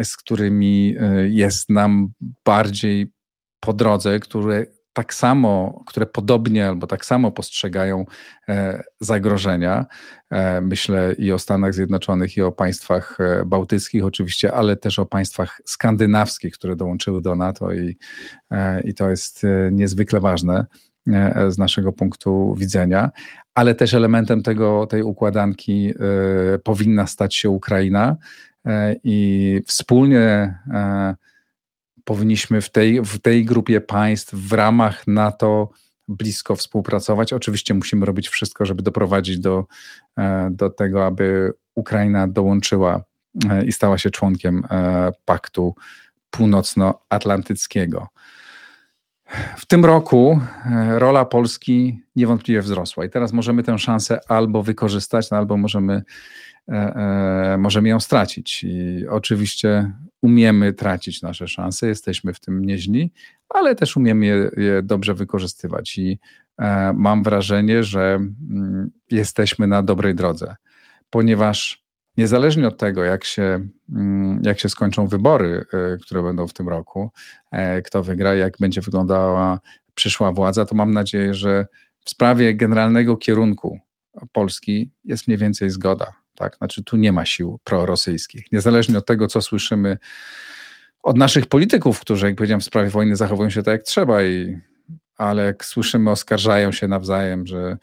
z 0.03 0.17
którymi 0.17 0.95
e, 0.99 1.29
jest 1.29 1.69
nam 1.69 2.11
bardziej 2.45 3.11
po 3.59 3.73
drodze, 3.73 4.19
które 4.19 4.65
tak 4.93 5.13
samo, 5.13 5.83
które 5.87 6.05
podobnie 6.05 6.67
albo 6.67 6.87
tak 6.87 7.05
samo 7.05 7.31
postrzegają 7.31 8.05
e, 8.49 8.83
zagrożenia. 8.99 9.85
E, 10.29 10.61
myślę 10.61 11.15
i 11.17 11.31
o 11.31 11.39
Stanach 11.39 11.73
Zjednoczonych, 11.73 12.37
i 12.37 12.41
o 12.41 12.51
państwach 12.51 13.17
e, 13.19 13.45
bałtyckich 13.45 14.05
oczywiście, 14.05 14.53
ale 14.53 14.75
też 14.75 14.99
o 14.99 15.05
państwach 15.05 15.61
skandynawskich, 15.65 16.53
które 16.53 16.75
dołączyły 16.75 17.21
do 17.21 17.35
NATO 17.35 17.73
i, 17.73 17.97
i 18.83 18.93
to 18.93 19.09
jest 19.09 19.45
niezwykle 19.71 20.19
ważne 20.19 20.65
z 21.49 21.57
naszego 21.57 21.93
punktu 21.93 22.55
widzenia, 22.57 23.09
ale 23.55 23.75
też 23.75 23.93
elementem 23.93 24.43
tego, 24.43 24.87
tej 24.87 25.03
układanki 25.03 25.93
powinna 26.63 27.07
stać 27.07 27.35
się 27.35 27.49
Ukraina 27.49 28.17
i 29.03 29.61
wspólnie 29.67 30.55
powinniśmy 32.03 32.61
w 32.61 32.69
tej, 32.69 33.01
w 33.01 33.19
tej 33.19 33.45
grupie 33.45 33.81
państw 33.81 34.33
w 34.33 34.53
ramach 34.53 35.07
NATO 35.07 35.69
blisko 36.07 36.55
współpracować. 36.55 37.33
Oczywiście 37.33 37.73
musimy 37.73 38.05
robić 38.05 38.29
wszystko, 38.29 38.65
żeby 38.65 38.83
doprowadzić 38.83 39.39
do, 39.39 39.65
e, 40.17 40.49
do 40.51 40.69
tego, 40.69 41.05
aby 41.05 41.53
Ukraina 41.75 42.27
dołączyła 42.27 43.03
e, 43.49 43.65
i 43.65 43.71
stała 43.71 43.97
się 43.97 44.09
członkiem 44.09 44.63
e, 44.69 45.11
Paktu 45.25 45.75
Północnoatlantyckiego. 46.29 48.07
W 49.57 49.65
tym 49.65 49.85
roku 49.85 50.39
rola 50.89 51.25
Polski 51.25 51.99
niewątpliwie 52.15 52.61
wzrosła 52.61 53.05
i 53.05 53.09
teraz 53.09 53.33
możemy 53.33 53.63
tę 53.63 53.79
szansę 53.79 54.19
albo 54.27 54.63
wykorzystać, 54.63 55.31
no 55.31 55.37
albo 55.37 55.57
możemy 55.57 56.03
E, 56.69 56.95
e, 57.53 57.57
możemy 57.57 57.89
ją 57.89 57.99
stracić. 57.99 58.63
I 58.63 59.07
oczywiście 59.09 59.91
umiemy 60.21 60.73
tracić 60.73 61.21
nasze 61.21 61.47
szanse, 61.47 61.87
jesteśmy 61.87 62.33
w 62.33 62.39
tym 62.39 62.65
nieźli, 62.65 63.11
ale 63.49 63.75
też 63.75 63.97
umiemy 63.97 64.25
je, 64.25 64.51
je 64.57 64.81
dobrze 64.83 65.13
wykorzystywać. 65.13 65.97
I 65.97 66.19
e, 66.57 66.93
mam 66.93 67.23
wrażenie, 67.23 67.83
że 67.83 68.15
mm, 68.15 68.91
jesteśmy 69.11 69.67
na 69.67 69.83
dobrej 69.83 70.15
drodze, 70.15 70.55
ponieważ 71.09 71.85
niezależnie 72.17 72.67
od 72.67 72.77
tego, 72.77 73.03
jak 73.03 73.23
się, 73.23 73.67
mm, 73.95 74.41
jak 74.43 74.59
się 74.59 74.69
skończą 74.69 75.07
wybory, 75.07 75.65
które 76.01 76.23
będą 76.23 76.47
w 76.47 76.53
tym 76.53 76.69
roku, 76.69 77.11
kto 77.85 78.03
wygra, 78.03 78.35
jak 78.35 78.57
będzie 78.59 78.81
wyglądała 78.81 79.59
przyszła 79.95 80.31
władza, 80.31 80.65
to 80.65 80.75
mam 80.75 80.91
nadzieję, 80.91 81.33
że 81.33 81.67
w 82.05 82.09
sprawie 82.09 82.55
generalnego 82.55 83.17
kierunku 83.17 83.79
Polski 84.31 84.91
jest 85.03 85.27
mniej 85.27 85.37
więcej 85.37 85.69
zgoda 85.69 86.21
tak? 86.41 86.57
Znaczy 86.57 86.83
tu 86.83 86.97
nie 86.97 87.11
ma 87.11 87.25
sił 87.25 87.59
prorosyjskich. 87.63 88.51
Niezależnie 88.51 88.97
od 88.97 89.05
tego, 89.05 89.27
co 89.27 89.41
słyszymy 89.41 89.97
od 91.03 91.17
naszych 91.17 91.45
polityków, 91.45 91.99
którzy, 91.99 92.25
jak 92.25 92.35
powiedziałem, 92.35 92.61
w 92.61 92.65
sprawie 92.65 92.89
wojny 92.89 93.15
zachowują 93.15 93.49
się 93.49 93.63
tak, 93.63 93.71
jak 93.71 93.83
trzeba 93.83 94.23
i 94.23 94.57
ale 95.17 95.45
jak 95.45 95.65
słyszymy, 95.65 96.11
oskarżają 96.11 96.71
się 96.71 96.87
nawzajem, 96.87 97.47
że 97.47 97.77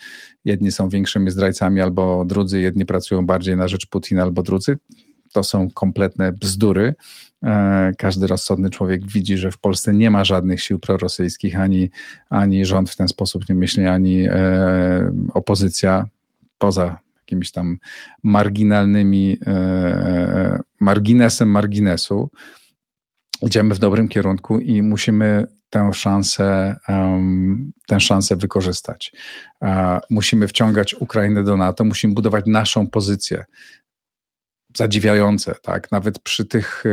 jedni 0.45 0.73
są 0.73 0.89
większymi 0.89 1.31
zdrajcami 1.31 1.81
albo 1.81 2.25
drudzy, 2.25 2.61
jedni 2.61 2.87
pracują 2.87 3.27
bardziej 3.27 3.57
na 3.57 3.69
rzecz 3.69 3.87
Putina 3.87 4.23
albo 4.23 4.43
drudzy. 4.43 4.79
To 5.33 5.43
są 5.43 5.71
kompletne 5.71 6.33
bzdury. 6.33 6.95
E, 7.45 7.93
każdy 7.99 8.27
rozsądny 8.27 8.71
człowiek 8.71 9.07
widzi, 9.07 9.39
że 9.39 9.51
w 9.51 9.59
Polsce 9.59 9.93
nie 9.93 10.11
ma 10.11 10.25
żadnych 10.25 10.63
sił 10.63 10.79
prorosyjskich, 10.79 11.61
ani, 11.61 11.91
ani 12.31 12.65
rząd 12.65 12.91
w 12.91 12.97
ten 12.97 13.09
sposób 13.09 13.49
nie 13.49 13.55
myśli, 13.55 13.87
ani 13.87 14.29
e, 14.29 15.13
opozycja, 15.35 16.07
poza 16.59 16.99
jakimiś 17.29 17.51
tam 17.51 17.79
marginalnymi, 18.23 19.39
e, 19.47 19.51
e, 19.51 20.61
marginesem 20.81 21.49
marginesu. 21.49 22.31
Idziemy 23.43 23.75
w 23.75 23.79
dobrym 23.79 24.09
kierunku 24.09 24.59
i 24.59 24.83
musimy 24.83 25.47
tę 25.71 25.91
szansę, 25.93 26.77
tę 27.87 28.01
szansę 28.01 28.37
wykorzystać. 28.37 29.13
Musimy 30.11 30.49
wciągać 30.49 30.95
Ukrainę 30.95 31.45
do 31.45 31.57
NATO, 31.57 31.85
musimy 31.85 32.15
budować 32.15 32.45
naszą 32.47 32.87
pozycję 32.87 33.45
zadziwiające, 34.77 35.55
tak? 35.63 35.93
Nawet 35.93 36.19
przy 36.19 36.45
tych 36.45 36.85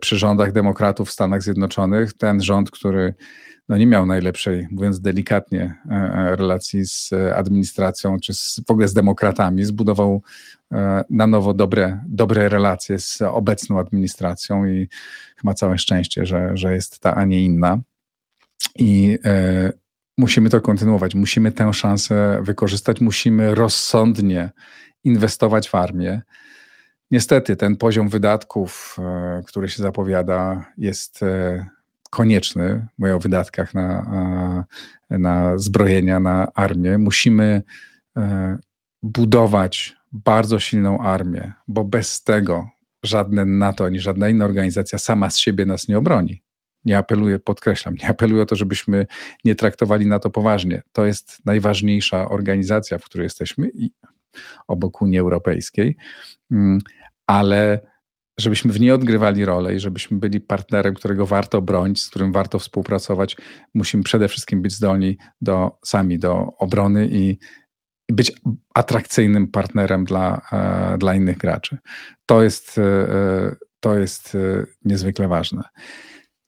przy 0.00 0.18
rządach 0.18 0.52
demokratów 0.52 1.08
w 1.08 1.12
Stanach 1.12 1.42
Zjednoczonych, 1.42 2.12
ten 2.14 2.42
rząd, 2.42 2.70
który 2.70 3.14
no 3.68 3.76
nie 3.76 3.86
miał 3.86 4.06
najlepszej, 4.06 4.66
mówiąc 4.70 5.00
delikatnie, 5.00 5.74
relacji 6.36 6.86
z 6.86 7.10
administracją, 7.34 8.16
czy 8.22 8.34
z, 8.34 8.60
w 8.66 8.70
ogóle 8.70 8.88
z 8.88 8.94
demokratami, 8.94 9.64
zbudował 9.64 10.22
na 11.10 11.26
nowo 11.26 11.54
dobre, 11.54 12.00
dobre 12.08 12.48
relacje 12.48 12.98
z 12.98 13.22
obecną 13.22 13.78
administracją 13.78 14.66
i 14.66 14.88
ma 15.44 15.54
całe 15.54 15.78
szczęście, 15.78 16.26
że, 16.26 16.50
że 16.54 16.74
jest 16.74 17.00
ta, 17.00 17.14
a 17.14 17.24
nie 17.24 17.44
inna. 17.44 17.78
I 18.78 19.18
e, 19.24 19.72
musimy 20.18 20.50
to 20.50 20.60
kontynuować. 20.60 21.14
Musimy 21.14 21.52
tę 21.52 21.72
szansę 21.72 22.40
wykorzystać, 22.42 23.00
musimy 23.00 23.54
rozsądnie 23.54 24.50
inwestować 25.04 25.68
w 25.68 25.74
armię. 25.74 26.22
Niestety 27.10 27.56
ten 27.56 27.76
poziom 27.76 28.08
wydatków, 28.08 28.96
e, 28.98 29.42
który 29.46 29.68
się 29.68 29.82
zapowiada, 29.82 30.64
jest 30.78 31.22
e, 31.22 31.66
konieczny. 32.10 32.86
Mówię 32.98 33.16
o 33.16 33.18
wydatkach 33.18 33.74
na, 33.74 34.66
na 35.10 35.58
zbrojenia, 35.58 36.20
na 36.20 36.52
armię. 36.54 36.98
Musimy 36.98 37.62
e, 38.16 38.58
budować 39.02 39.96
bardzo 40.24 40.60
silną 40.60 40.98
armię, 40.98 41.52
bo 41.68 41.84
bez 41.84 42.22
tego 42.22 42.68
żadne 43.02 43.44
NATO 43.44 43.84
ani 43.84 44.00
żadna 44.00 44.28
inna 44.28 44.44
organizacja 44.44 44.98
sama 44.98 45.30
z 45.30 45.38
siebie 45.38 45.66
nas 45.66 45.88
nie 45.88 45.98
obroni. 45.98 46.42
Nie 46.84 46.98
apeluję, 46.98 47.38
podkreślam, 47.38 47.94
nie 47.94 48.08
apeluję 48.08 48.42
o 48.42 48.46
to, 48.46 48.56
żebyśmy 48.56 49.06
nie 49.44 49.54
traktowali 49.54 50.06
NATO 50.06 50.30
poważnie. 50.30 50.82
To 50.92 51.06
jest 51.06 51.38
najważniejsza 51.44 52.28
organizacja, 52.28 52.98
w 52.98 53.04
której 53.04 53.24
jesteśmy 53.24 53.70
i 53.74 53.90
obok 54.68 55.02
Unii 55.02 55.18
Europejskiej, 55.18 55.96
mm, 56.50 56.80
ale 57.26 57.80
żebyśmy 58.38 58.72
w 58.72 58.80
niej 58.80 58.90
odgrywali 58.90 59.44
rolę 59.44 59.74
i 59.74 59.80
żebyśmy 59.80 60.18
byli 60.18 60.40
partnerem, 60.40 60.94
którego 60.94 61.26
warto 61.26 61.62
bronić, 61.62 62.02
z 62.02 62.08
którym 62.08 62.32
warto 62.32 62.58
współpracować, 62.58 63.36
musimy 63.74 64.02
przede 64.02 64.28
wszystkim 64.28 64.62
być 64.62 64.72
zdolni 64.72 65.18
do, 65.40 65.78
sami 65.84 66.18
do 66.18 66.52
obrony 66.58 67.08
i, 67.08 67.30
i 67.30 67.38
być 68.12 68.32
atrakcyjnym 68.74 69.48
partnerem 69.48 70.04
dla, 70.04 70.40
e, 70.52 70.98
dla 70.98 71.14
innych 71.14 71.38
graczy. 71.38 71.78
To 72.26 72.42
jest, 72.42 72.78
e, 72.78 72.82
e, 72.82 73.56
to 73.80 73.98
jest 73.98 74.36
niezwykle 74.84 75.28
ważne. 75.28 75.62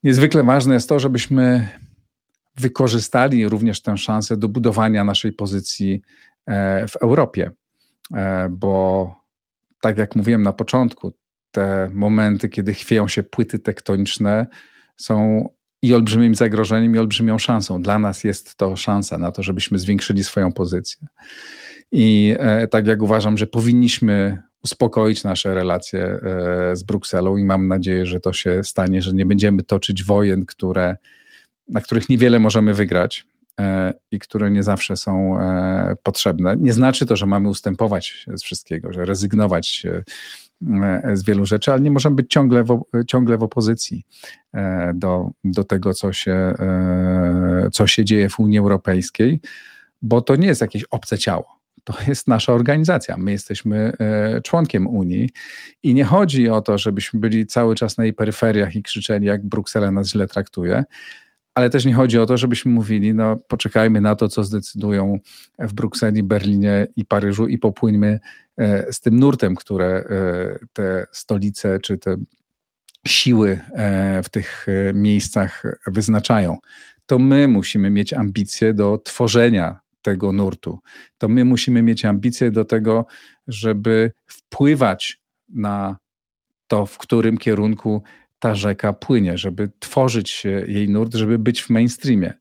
Niezwykle 0.03 0.43
ważne 0.43 0.73
jest 0.73 0.89
to, 0.89 0.99
żebyśmy 0.99 1.69
wykorzystali 2.57 3.49
również 3.49 3.81
tę 3.81 3.97
szansę 3.97 4.37
do 4.37 4.49
budowania 4.49 5.03
naszej 5.03 5.33
pozycji 5.33 6.01
w 6.89 6.95
Europie, 7.01 7.51
bo 8.49 9.15
tak 9.81 9.97
jak 9.97 10.15
mówiłem 10.15 10.43
na 10.43 10.53
początku, 10.53 11.13
te 11.51 11.89
momenty, 11.93 12.49
kiedy 12.49 12.73
chwieją 12.73 13.07
się 13.07 13.23
płyty 13.23 13.59
tektoniczne, 13.59 14.47
są 14.97 15.49
i 15.81 15.93
olbrzymim 15.93 16.35
zagrożeniem, 16.35 16.95
i 16.95 16.99
olbrzymią 16.99 17.37
szansą. 17.37 17.81
Dla 17.81 17.99
nas 17.99 18.23
jest 18.23 18.55
to 18.55 18.75
szansa 18.75 19.17
na 19.17 19.31
to, 19.31 19.43
żebyśmy 19.43 19.79
zwiększyli 19.79 20.23
swoją 20.23 20.51
pozycję. 20.51 21.07
I 21.91 22.35
e, 22.39 22.67
tak 22.67 22.87
jak 22.87 23.01
uważam, 23.01 23.37
że 23.37 23.47
powinniśmy 23.47 24.37
uspokoić 24.63 25.23
nasze 25.23 25.55
relacje 25.55 26.01
e, 26.01 26.75
z 26.75 26.83
Brukselą 26.83 27.37
i 27.37 27.43
mam 27.43 27.67
nadzieję, 27.67 28.05
że 28.05 28.19
to 28.19 28.33
się 28.33 28.63
stanie, 28.63 29.01
że 29.01 29.13
nie 29.13 29.25
będziemy 29.25 29.63
toczyć 29.63 30.03
wojen, 30.03 30.45
które, 30.45 30.97
na 31.67 31.81
których 31.81 32.09
niewiele 32.09 32.39
możemy 32.39 32.73
wygrać 32.73 33.25
e, 33.59 33.93
i 34.11 34.19
które 34.19 34.51
nie 34.51 34.63
zawsze 34.63 34.97
są 34.97 35.39
e, 35.39 35.95
potrzebne. 36.03 36.55
Nie 36.57 36.73
znaczy 36.73 37.05
to, 37.05 37.15
że 37.15 37.25
mamy 37.25 37.49
ustępować 37.49 38.25
z 38.33 38.43
wszystkiego, 38.43 38.93
że 38.93 39.05
rezygnować 39.05 39.85
E, 39.85 40.03
z 41.13 41.23
wielu 41.23 41.45
rzeczy, 41.45 41.71
ale 41.71 41.81
nie 41.81 41.91
możemy 41.91 42.15
być 42.15 42.31
ciągle 42.31 42.63
w, 42.63 42.83
ciągle 43.07 43.37
w 43.37 43.43
opozycji 43.43 44.05
e, 44.53 44.91
do, 44.95 45.29
do 45.43 45.63
tego, 45.63 45.93
co 45.93 46.13
się, 46.13 46.31
e, 46.31 47.69
co 47.71 47.87
się 47.87 48.05
dzieje 48.05 48.29
w 48.29 48.39
Unii 48.39 48.59
Europejskiej, 48.59 49.39
bo 50.01 50.21
to 50.21 50.35
nie 50.35 50.47
jest 50.47 50.61
jakieś 50.61 50.83
obce 50.83 51.17
ciało. 51.17 51.59
To 51.83 51.93
jest 52.07 52.27
nasza 52.27 52.53
organizacja. 52.53 53.17
My 53.17 53.31
jesteśmy 53.31 53.93
członkiem 54.43 54.87
Unii 54.87 55.29
i 55.83 55.93
nie 55.93 56.03
chodzi 56.03 56.49
o 56.49 56.61
to, 56.61 56.77
żebyśmy 56.77 57.19
byli 57.19 57.45
cały 57.45 57.75
czas 57.75 57.97
na 57.97 58.03
jej 58.03 58.13
peryferiach 58.13 58.75
i 58.75 58.83
krzyczeli, 58.83 59.25
jak 59.25 59.45
Bruksela 59.45 59.91
nas 59.91 60.07
źle 60.07 60.27
traktuje, 60.27 60.83
ale 61.59 61.69
też 61.69 61.85
nie 61.85 61.93
chodzi 61.93 62.19
o 62.19 62.25
to, 62.25 62.37
żebyśmy 62.37 62.71
mówili, 62.71 63.13
no 63.13 63.35
poczekajmy 63.35 64.01
na 64.01 64.15
to, 64.15 64.29
co 64.29 64.43
zdecydują 64.43 65.19
w 65.59 65.73
Brukseli, 65.73 66.23
Berlinie 66.23 66.87
i 66.95 67.05
Paryżu 67.05 67.47
i 67.47 67.57
popłyńmy 67.57 68.19
e, 68.57 68.93
z 68.93 68.99
tym 68.99 69.19
nurtem, 69.19 69.55
które 69.55 69.85
e, 69.85 70.05
te 70.73 71.05
stolice 71.11 71.79
czy 71.79 71.97
te 71.97 72.15
siły 73.07 73.59
e, 73.73 74.23
w 74.23 74.29
tych 74.29 74.67
miejscach 74.93 75.63
wyznaczają. 75.87 76.57
To 77.05 77.19
my 77.19 77.47
musimy 77.47 77.89
mieć 77.89 78.13
ambicje 78.13 78.73
do 78.73 78.97
tworzenia 78.97 79.79
tego 80.01 80.31
nurtu. 80.31 80.79
To 81.17 81.27
my 81.27 81.45
musimy 81.45 81.81
mieć 81.81 82.05
ambicje 82.05 82.51
do 82.51 82.65
tego, 82.65 83.05
żeby 83.47 84.11
wpływać 84.27 85.21
na 85.49 85.97
to, 86.67 86.85
w 86.85 86.97
którym 86.97 87.37
kierunku 87.37 88.03
ta 88.39 88.55
rzeka 88.55 88.93
płynie, 88.93 89.37
żeby 89.37 89.71
tworzyć 89.79 90.43
jej 90.67 90.89
nurt, 90.89 91.15
żeby 91.15 91.39
być 91.39 91.61
w 91.61 91.69
mainstreamie. 91.69 92.33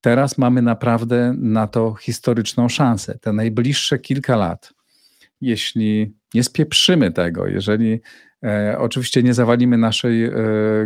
Teraz 0.00 0.38
mamy 0.38 0.62
naprawdę 0.62 1.34
na 1.38 1.66
to 1.66 1.94
historyczną 1.94 2.68
szansę. 2.68 3.18
Te 3.18 3.32
najbliższe 3.32 3.98
kilka 3.98 4.36
lat, 4.36 4.72
jeśli 5.40 6.14
nie 6.34 6.44
spieprzymy 6.44 7.12
tego, 7.12 7.46
jeżeli 7.46 8.00
e, 8.44 8.76
oczywiście 8.78 9.22
nie 9.22 9.34
zawalimy 9.34 9.78
naszej 9.78 10.24
e, 10.24 10.32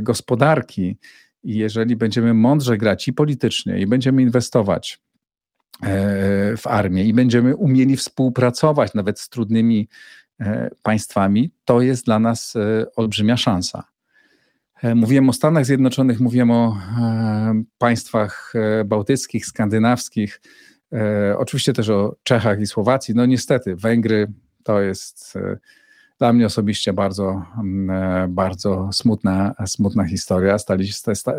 gospodarki 0.02 0.98
i 1.42 1.56
jeżeli 1.56 1.96
będziemy 1.96 2.34
mądrze 2.34 2.76
grać 2.76 3.08
i 3.08 3.12
politycznie, 3.12 3.78
i 3.78 3.86
będziemy 3.86 4.22
inwestować 4.22 4.98
e, 5.82 6.56
w 6.56 6.66
armię, 6.66 7.04
i 7.04 7.14
będziemy 7.14 7.56
umieli 7.56 7.96
współpracować 7.96 8.94
nawet 8.94 9.20
z 9.20 9.28
trudnymi 9.28 9.88
e, 10.40 10.70
państwami, 10.82 11.50
to 11.64 11.80
jest 11.80 12.04
dla 12.04 12.18
nas 12.18 12.56
e, 12.56 12.86
olbrzymia 12.96 13.36
szansa. 13.36 13.95
E, 14.82 14.94
mówiłem 14.94 15.28
o 15.28 15.32
Stanach 15.32 15.66
Zjednoczonych, 15.66 16.20
mówiłem 16.20 16.50
o 16.50 16.76
e, 16.98 17.62
państwach 17.78 18.52
e, 18.54 18.84
bałtyckich, 18.84 19.46
skandynawskich, 19.46 20.40
oczywiście 21.36 21.72
też 21.72 21.88
o 21.88 22.16
Czechach 22.22 22.60
i 22.60 22.66
Słowacji. 22.66 23.14
No 23.14 23.26
niestety, 23.26 23.76
Węgry 23.76 24.32
to 24.62 24.80
jest 24.80 25.34
dla 26.18 26.32
mnie 26.32 26.46
osobiście 26.46 26.92
bardzo, 26.92 27.42
bardzo 28.28 28.92
smutna, 28.92 29.54
smutna 29.66 30.04
historia. 30.04 30.58
Stali, 30.58 30.88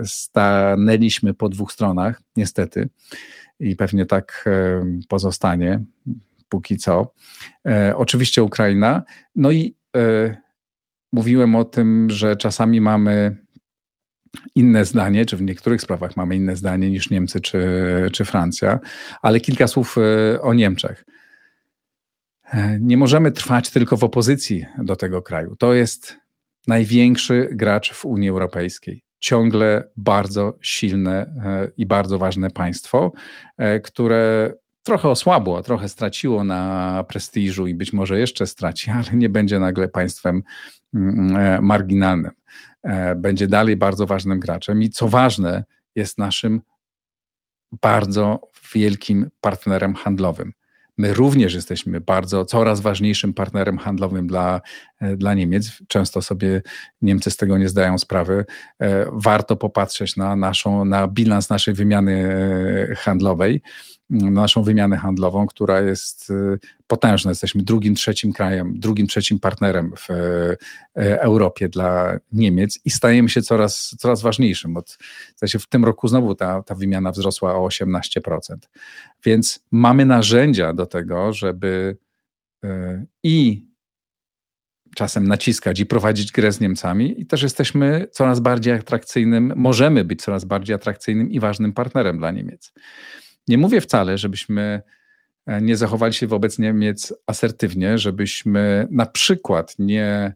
stanęliśmy 0.05 1.33
po 1.33 1.49
dwóch 1.49 1.71
stronach, 1.71 2.21
niestety, 2.35 2.89
i 3.59 3.75
pewnie 3.75 4.05
tak 4.05 4.49
pozostanie 5.07 5.83
póki 6.49 6.77
co. 6.77 7.13
Oczywiście 7.95 8.43
Ukraina. 8.43 9.03
No 9.35 9.51
i 9.51 9.75
mówiłem 11.11 11.55
o 11.55 11.65
tym, 11.65 12.09
że 12.09 12.35
czasami 12.35 12.81
mamy 12.81 13.37
inne 14.55 14.85
zdanie, 14.85 15.25
czy 15.25 15.37
w 15.37 15.41
niektórych 15.41 15.81
sprawach 15.81 16.17
mamy 16.17 16.35
inne 16.35 16.55
zdanie 16.55 16.89
niż 16.89 17.09
Niemcy 17.09 17.41
czy, 17.41 17.61
czy 18.11 18.25
Francja, 18.25 18.79
ale 19.21 19.39
kilka 19.39 19.67
słów 19.67 19.95
e, 19.97 20.41
o 20.41 20.53
Niemczech. 20.53 21.05
E, 22.53 22.79
nie 22.79 22.97
możemy 22.97 23.31
trwać 23.31 23.69
tylko 23.69 23.97
w 23.97 24.03
opozycji 24.03 24.65
do 24.77 24.95
tego 24.95 25.21
kraju. 25.21 25.55
To 25.55 25.73
jest 25.73 26.17
największy 26.67 27.49
gracz 27.51 27.93
w 27.93 28.05
Unii 28.05 28.29
Europejskiej. 28.29 29.03
Ciągle 29.19 29.89
bardzo 29.97 30.57
silne 30.61 31.21
e, 31.45 31.71
i 31.77 31.85
bardzo 31.85 32.17
ważne 32.19 32.49
państwo, 32.49 33.11
które 33.83 34.53
trochę 34.87 35.09
osłabło, 35.09 35.63
trochę 35.63 35.89
straciło 35.89 36.43
na 36.43 37.03
prestiżu 37.07 37.67
i 37.67 37.73
być 37.73 37.93
może 37.93 38.19
jeszcze 38.19 38.47
straci, 38.47 38.91
ale 38.97 39.05
nie 39.13 39.29
będzie 39.29 39.59
nagle 39.59 39.87
państwem 39.87 40.43
mm, 40.93 41.37
e, 41.37 41.61
marginalnym. 41.61 42.31
E, 42.83 43.15
będzie 43.15 43.47
dalej 43.47 43.77
bardzo 43.77 44.05
ważnym 44.05 44.39
graczem 44.39 44.83
i 44.83 44.89
co 44.89 45.07
ważne, 45.07 45.63
jest 45.95 46.17
naszym 46.17 46.61
bardzo 47.81 48.41
wielkim 48.73 49.29
partnerem 49.41 49.95
handlowym. 49.95 50.53
My 50.97 51.13
również 51.13 51.53
jesteśmy 51.53 52.01
bardzo, 52.01 52.45
coraz 52.45 52.79
ważniejszym 52.79 53.33
partnerem 53.33 53.77
handlowym 53.77 54.27
dla, 54.27 54.61
e, 55.01 55.17
dla 55.17 55.33
Niemiec. 55.33 55.71
Często 55.87 56.21
sobie 56.21 56.61
Niemcy 57.01 57.31
z 57.31 57.37
tego 57.37 57.57
nie 57.57 57.69
zdają 57.69 57.97
sprawy. 57.97 58.45
Warto 59.11 59.55
popatrzeć 59.55 60.15
na 60.15 60.35
naszą, 60.35 60.85
na 60.85 61.07
bilans 61.07 61.49
naszej 61.49 61.73
wymiany 61.73 62.39
handlowej 62.97 63.61
naszą 64.09 64.63
wymianę 64.63 64.97
handlową, 64.97 65.47
która 65.47 65.81
jest 65.81 66.29
y, 66.29 66.59
potężna. 66.87 67.31
Jesteśmy 67.31 67.63
drugim, 67.63 67.95
trzecim 67.95 68.33
krajem, 68.33 68.79
drugim, 68.79 69.07
trzecim 69.07 69.39
partnerem 69.39 69.93
w 69.97 70.09
e, 70.09 71.21
Europie 71.21 71.69
dla 71.69 72.19
Niemiec 72.31 72.79
i 72.85 72.89
stajemy 72.89 73.29
się 73.29 73.41
coraz, 73.41 73.95
coraz 73.99 74.21
ważniejszym. 74.21 74.77
Od, 74.77 74.97
w, 75.41 75.59
w 75.59 75.67
tym 75.67 75.85
roku 75.85 76.07
znowu 76.07 76.35
ta, 76.35 76.63
ta 76.63 76.75
wymiana 76.75 77.11
wzrosła 77.11 77.55
o 77.55 77.67
18%. 77.67 78.09
Więc 79.25 79.59
mamy 79.71 80.05
narzędzia 80.05 80.73
do 80.73 80.85
tego, 80.85 81.33
żeby 81.33 81.97
e, 82.63 83.05
i 83.23 83.67
czasem 84.95 85.27
naciskać 85.27 85.79
i 85.79 85.85
prowadzić 85.85 86.31
grę 86.31 86.51
z 86.51 86.59
Niemcami 86.59 87.21
i 87.21 87.25
też 87.25 87.43
jesteśmy 87.43 88.07
coraz 88.11 88.39
bardziej 88.39 88.73
atrakcyjnym, 88.73 89.53
możemy 89.55 90.05
być 90.05 90.21
coraz 90.21 90.45
bardziej 90.45 90.75
atrakcyjnym 90.75 91.31
i 91.31 91.39
ważnym 91.39 91.73
partnerem 91.73 92.17
dla 92.17 92.31
Niemiec. 92.31 92.73
Nie 93.47 93.57
mówię 93.57 93.81
wcale, 93.81 94.17
żebyśmy 94.17 94.81
e, 95.45 95.61
nie 95.61 95.77
zachowali 95.77 96.13
się 96.13 96.27
wobec 96.27 96.59
Niemiec 96.59 97.13
asertywnie, 97.27 97.97
żebyśmy 97.97 98.87
na 98.91 99.05
przykład 99.05 99.75
nie, 99.79 100.33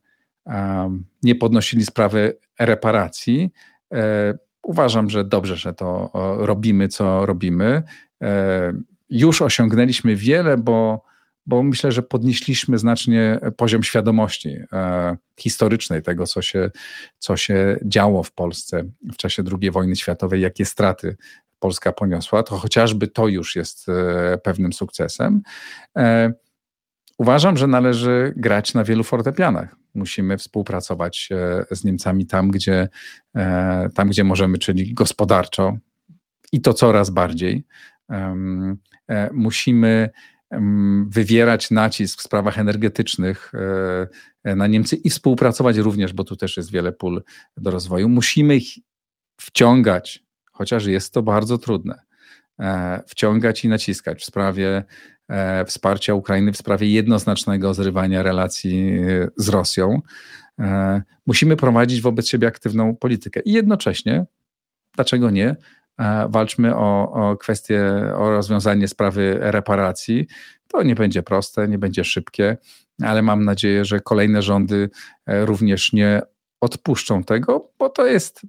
nie 1.24 1.36
podnosili 1.36 1.86
sprawy 1.86 2.38
reparacji. 2.60 3.52
E, 3.94 4.34
uważam, 4.64 5.10
że 5.10 5.26
dobrze, 5.26 5.56
że 5.56 5.74
to 5.74 6.12
robimy, 6.38 6.88
co 6.88 7.26
robimy. 7.26 7.84
E, 8.22 8.74
już 9.10 9.42
osiągnęliśmy 9.42 10.16
wiele, 10.16 10.58
bo 10.58 11.12
bo 11.46 11.64
myślę, 11.64 11.92
że 11.92 12.02
podnieśliśmy 12.02 12.78
znacznie 12.78 13.40
poziom 13.58 13.84
świadomości 13.84 14.58
historycznej 15.40 16.02
tego, 16.02 16.28
co 16.28 16.42
się, 16.42 16.72
co 17.20 17.38
się 17.38 17.80
działo 17.86 18.24
w 18.24 18.32
Polsce 18.32 18.84
w 19.14 19.18
czasie 19.18 19.44
II 19.62 19.72
wojny 19.72 19.96
światowej, 19.96 20.42
jakie 20.42 20.66
straty 20.66 21.18
Polska 21.62 21.92
poniosła, 21.92 22.44
to 22.44 22.58
chociażby 22.58 23.08
to 23.08 23.28
już 23.28 23.56
jest 23.56 23.90
e, 23.90 24.38
pewnym 24.38 24.74
sukcesem. 24.74 25.42
E, 25.98 26.34
uważam, 27.18 27.58
że 27.58 27.68
należy 27.68 28.34
grać 28.36 28.74
na 28.74 28.84
wielu 28.84 29.04
fortepianach. 29.04 29.76
Musimy 29.94 30.38
współpracować 30.38 31.30
e, 31.32 31.76
z 31.76 31.84
Niemcami 31.84 32.26
tam, 32.26 32.52
gdzie, 32.52 32.90
tam, 33.96 34.10
gdzie 34.10 34.24
możemy, 34.24 34.58
czyli 34.58 34.94
gospodarczo 34.94 35.78
i 36.52 36.62
to 36.62 36.74
coraz 36.74 37.10
bardziej. 37.10 37.64
Musimy 39.32 40.10
wywierać 41.08 41.72
nacisk 41.72 42.20
w 42.20 42.24
sprawach 42.24 42.60
energetycznych 42.60 43.52
na 44.44 44.68
Niemcy 44.68 44.96
i 44.96 45.10
współpracować 45.10 45.78
również, 45.78 46.14
bo 46.14 46.24
tu 46.24 46.36
też 46.36 46.58
jest 46.58 46.72
wiele 46.72 46.92
pól 46.92 47.24
do 47.58 47.72
rozwoju. 47.72 48.10
Musimy 48.10 48.56
ich 48.56 48.74
wciągać, 49.42 50.24
chociaż 50.62 50.86
jest 50.86 51.14
to 51.14 51.22
bardzo 51.22 51.58
trudne, 51.58 52.02
e, 52.60 53.04
wciągać 53.08 53.66
i 53.66 53.68
naciskać 53.68 54.22
w 54.22 54.26
sprawie 54.26 54.84
wsparcia 55.66 56.14
Ukrainy, 56.14 56.52
w 56.52 56.58
sprawie 56.58 56.92
jednoznacznego 56.92 57.74
zrywania 57.74 58.24
relacji 58.24 59.02
z 59.38 59.50
Rosją. 59.50 60.02
Musimy 61.26 61.56
prowadzić 61.56 62.02
wobec 62.02 62.28
siebie 62.28 62.48
aktywną 62.48 62.96
politykę 62.96 63.40
i 63.40 63.52
jednocześnie, 63.52 64.26
dlaczego 64.96 65.30
nie, 65.30 65.56
walczmy 66.30 66.76
o, 66.76 67.12
o 67.12 67.38
kwestię, 67.38 67.84
o 68.16 68.30
rozwiązanie 68.30 68.88
sprawy 68.88 69.38
reparacji. 69.40 70.28
To 70.68 70.84
nie 70.84 70.96
będzie 70.96 71.24
proste, 71.24 71.68
nie 71.68 71.78
będzie 71.78 72.04
szybkie, 72.04 72.58
ale 73.02 73.22
mam 73.22 73.46
nadzieję, 73.46 73.86
że 73.86 74.00
kolejne 74.00 74.42
rządy 74.42 74.90
e, 75.26 75.46
również 75.46 75.94
nie 75.94 76.22
odpuszczą 76.62 77.24
tego, 77.24 77.72
bo 77.80 77.90
to 77.90 78.06
jest 78.06 78.42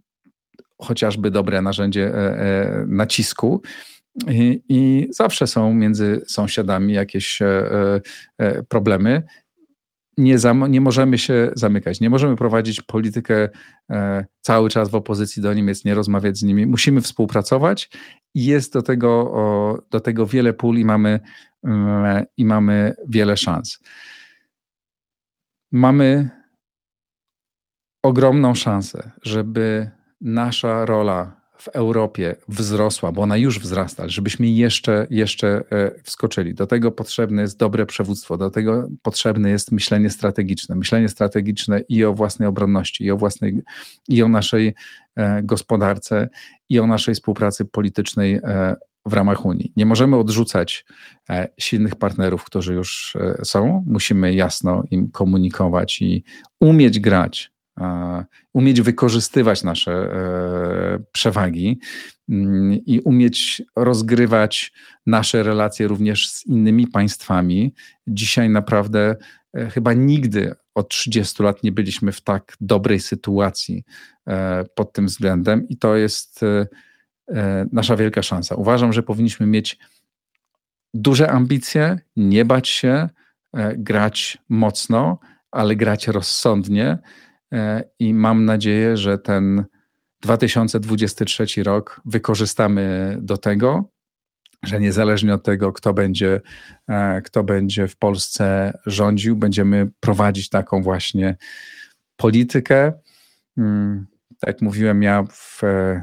chociażby 0.83 1.31
dobre 1.31 1.63
narzędzie 1.63 2.15
e, 2.15 2.17
e, 2.17 2.85
nacisku. 2.89 3.63
I, 4.29 4.63
I, 4.69 5.09
zawsze 5.11 5.47
są 5.47 5.75
między 5.75 6.23
sąsiadami 6.27 6.93
jakieś 6.93 7.39
problemy 8.69 9.23
nie, 10.19 10.37
nie 10.69 10.81
możemy 10.81 11.19
się 11.19 11.51
zamykać, 11.55 12.01
nie 12.01 12.11
możemy 12.11 12.37
prowadzić 12.37 12.81
politykę 12.81 13.49
e, 13.91 14.27
cały 14.41 14.71
czas 14.71 14.91
w 14.91 14.95
opozycji 14.95 15.43
do 15.43 15.55
Niemiec, 15.55 15.85
nie 15.85 15.95
rozmawiać 15.95 16.39
z 16.39 16.43
nimi. 16.43 16.67
Musimy 16.67 17.01
współpracować 17.01 17.91
i 18.35 18.45
jest 18.45 18.73
do 18.73 18.83
tego, 18.83 19.33
do 19.91 20.01
tego 20.01 20.27
wiele 20.27 20.53
pól 20.53 20.77
i 20.79 20.85
mamy, 20.85 21.21
e, 21.65 22.27
i 22.37 22.45
mamy 22.45 22.95
wiele 23.09 23.37
szans. 23.37 23.79
Mamy 25.73 26.31
ogromną 28.03 28.55
szansę, 28.55 29.11
żeby 29.23 29.91
nasza 30.23 30.85
rola 30.85 31.43
w 31.63 31.69
Europie 31.69 32.37
wzrosła, 32.49 33.13
bo 33.13 33.23
ona 33.23 33.37
już 33.37 33.59
wzrasta, 33.59 34.09
żebyśmy 34.09 34.49
jeszcze, 34.49 35.07
jeszcze 35.11 35.65
e, 35.71 35.91
wskoczyli. 36.03 36.55
Do 36.55 36.67
tego 36.67 36.93
potrzebne 36.93 37.43
jest 37.43 37.59
dobre 37.59 37.87
przywództwo, 37.87 38.39
do 38.39 38.51
tego 38.51 38.89
potrzebne 39.03 39.51
jest 39.51 39.73
myślenie 39.73 40.11
strategiczne. 40.11 40.75
Myślenie 40.75 41.09
strategiczne 41.09 41.81
i 41.89 42.05
o 42.05 42.15
własnej 42.15 42.49
obronności, 42.49 43.05
i 43.05 43.11
o 43.11 43.17
własnej, 43.17 43.63
i 44.09 44.23
o 44.23 44.29
naszej 44.29 44.75
e, 45.17 45.43
gospodarce, 45.43 46.29
i 46.69 46.81
o 46.81 46.87
naszej 46.87 47.15
współpracy 47.15 47.65
politycznej 47.65 48.35
e, 48.35 48.77
w 49.07 49.13
ramach 49.13 49.45
Unii. 49.45 49.73
Nie 49.77 49.87
możemy 49.87 50.17
odrzucać 50.17 50.85
silnych 51.59 51.97
partnerów, 51.97 52.45
którzy 52.45 52.75
już 52.75 53.17
są. 53.45 53.85
Musimy 53.87 54.35
jasno 54.35 54.83
im 54.91 55.11
komunikować 55.11 56.03
i 56.03 56.25
umieć 56.61 57.01
grać 57.01 57.52
umieć 58.53 58.81
wykorzystywać 58.81 59.63
nasze 59.63 59.93
e, 59.93 60.99
przewagi 61.13 61.81
mm, 62.29 62.73
i 62.73 63.01
umieć 63.01 63.63
rozgrywać 63.77 64.73
nasze 65.07 65.43
relacje 65.43 65.89
również 65.89 66.31
z 66.31 66.47
innymi 66.47 66.87
państwami. 66.87 67.75
Dzisiaj 68.07 68.51
naprawdę 68.51 69.17
e, 69.55 69.71
chyba 69.71 69.93
nigdy 69.93 70.55
od 70.75 70.89
30 70.89 71.43
lat 71.43 71.63
nie 71.63 71.73
byliśmy 71.73 72.13
w 72.13 72.21
tak 72.21 72.57
dobrej 72.61 73.01
sytuacji 73.01 73.85
e, 74.27 74.65
pod 74.75 74.93
tym 74.93 75.07
względem 75.07 75.69
i 75.69 75.77
to 75.77 75.97
jest 75.97 76.41
nasza 77.73 77.97
wielka 77.97 78.23
szansa. 78.23 78.55
Uważam, 78.55 78.93
że 78.93 79.03
powinniśmy 79.03 79.47
mieć 79.47 79.79
duże 80.95 81.31
ambicje, 81.31 81.99
nie 82.17 82.45
bać 82.45 82.69
się, 82.69 83.09
grać 83.77 84.39
mocno, 84.49 85.19
ale 85.51 85.77
grać 85.77 86.09
rozsądnie 86.09 86.99
E, 86.99 86.99
i 87.99 88.15
mam 88.15 88.45
nadzieję, 88.45 88.97
że 88.97 89.19
ten 89.19 89.65
2023 90.23 91.63
rok 91.63 92.01
wykorzystamy 92.05 93.17
do 93.21 93.37
tego, 93.37 93.93
że 94.63 94.81
niezależnie 94.81 95.35
od 95.35 95.43
tego, 95.43 95.73
kto 95.73 95.95
będzie, 95.95 96.41
e, 96.89 97.23
kto 97.23 97.45
będzie 97.45 97.89
w 97.89 97.97
Polsce 97.97 98.79
rządził, 98.87 99.37
będziemy 99.37 99.91
prowadzić 100.01 100.49
taką 100.49 100.83
właśnie 100.83 101.37
politykę. 102.17 102.93
Mm, 103.59 104.07
tak 104.41 104.49
jak 104.49 104.63
mówiłem, 104.63 105.03
ja 105.03 105.25
w, 105.33 105.63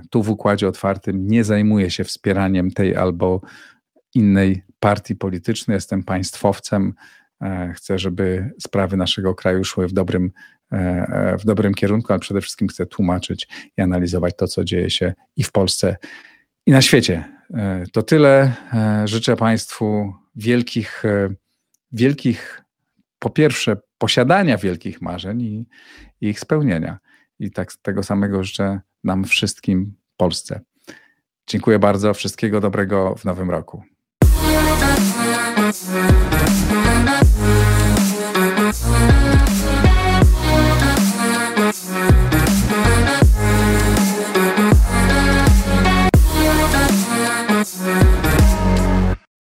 tu 0.09 0.23
w 0.23 0.29
Układzie 0.29 0.67
Otwartym 0.67 1.27
nie 1.27 1.43
zajmuję 1.43 1.91
się 1.91 2.03
wspieraniem 2.03 2.71
tej 2.71 2.95
albo 2.95 3.41
innej 4.15 4.63
partii 4.79 5.15
politycznej. 5.15 5.75
Jestem 5.75 6.03
państwowcem. 6.03 6.93
E, 7.41 7.73
chcę, 7.75 7.99
żeby 7.99 8.51
sprawy 8.61 8.97
naszego 8.97 9.35
kraju 9.35 9.63
szły 9.63 9.87
w 9.87 9.93
dobrym 9.93 10.31
E, 10.31 10.31
e, 10.31 10.58
w 11.39 11.45
dobrym 11.45 11.73
kierunku, 11.73 12.13
ale 12.13 12.19
przede 12.19 12.41
wszystkim 12.41 12.67
chcę 12.67 12.85
tłumaczyć 12.85 13.47
i 13.77 13.81
analizować 13.81 14.35
to, 14.37 14.47
co 14.47 14.63
dzieje 14.63 14.89
się 14.89 15.13
i 15.35 15.43
w 15.43 15.51
Polsce, 15.51 15.97
i 16.65 16.71
na 16.71 16.81
świecie. 16.81 17.23
E, 17.53 17.83
to 17.93 18.03
tyle. 18.03 18.53
Życzę 19.05 19.35
Państwu 19.35 20.13
wielkich, 20.35 21.03
wielkich, 21.91 22.61
po 23.19 23.29
pierwsze, 23.29 23.77
posiadania 23.97 24.57
wielkich 24.57 25.01
marzeń 25.01 25.41
i, 25.41 25.67
i 26.21 26.27
ich 26.27 26.39
spełnienia. 26.39 26.99
I 27.39 27.51
tak 27.51 27.73
tego 27.73 28.03
samego 28.03 28.43
życzę 28.43 28.79
nam 29.03 29.23
wszystkim 29.23 29.95
Polsce. 30.17 30.61
Dziękuję 31.47 31.79
bardzo. 31.79 32.13
Wszystkiego 32.13 32.61
dobrego 32.61 33.15
w 33.15 33.25
nowym 33.25 33.49
roku. 33.49 33.83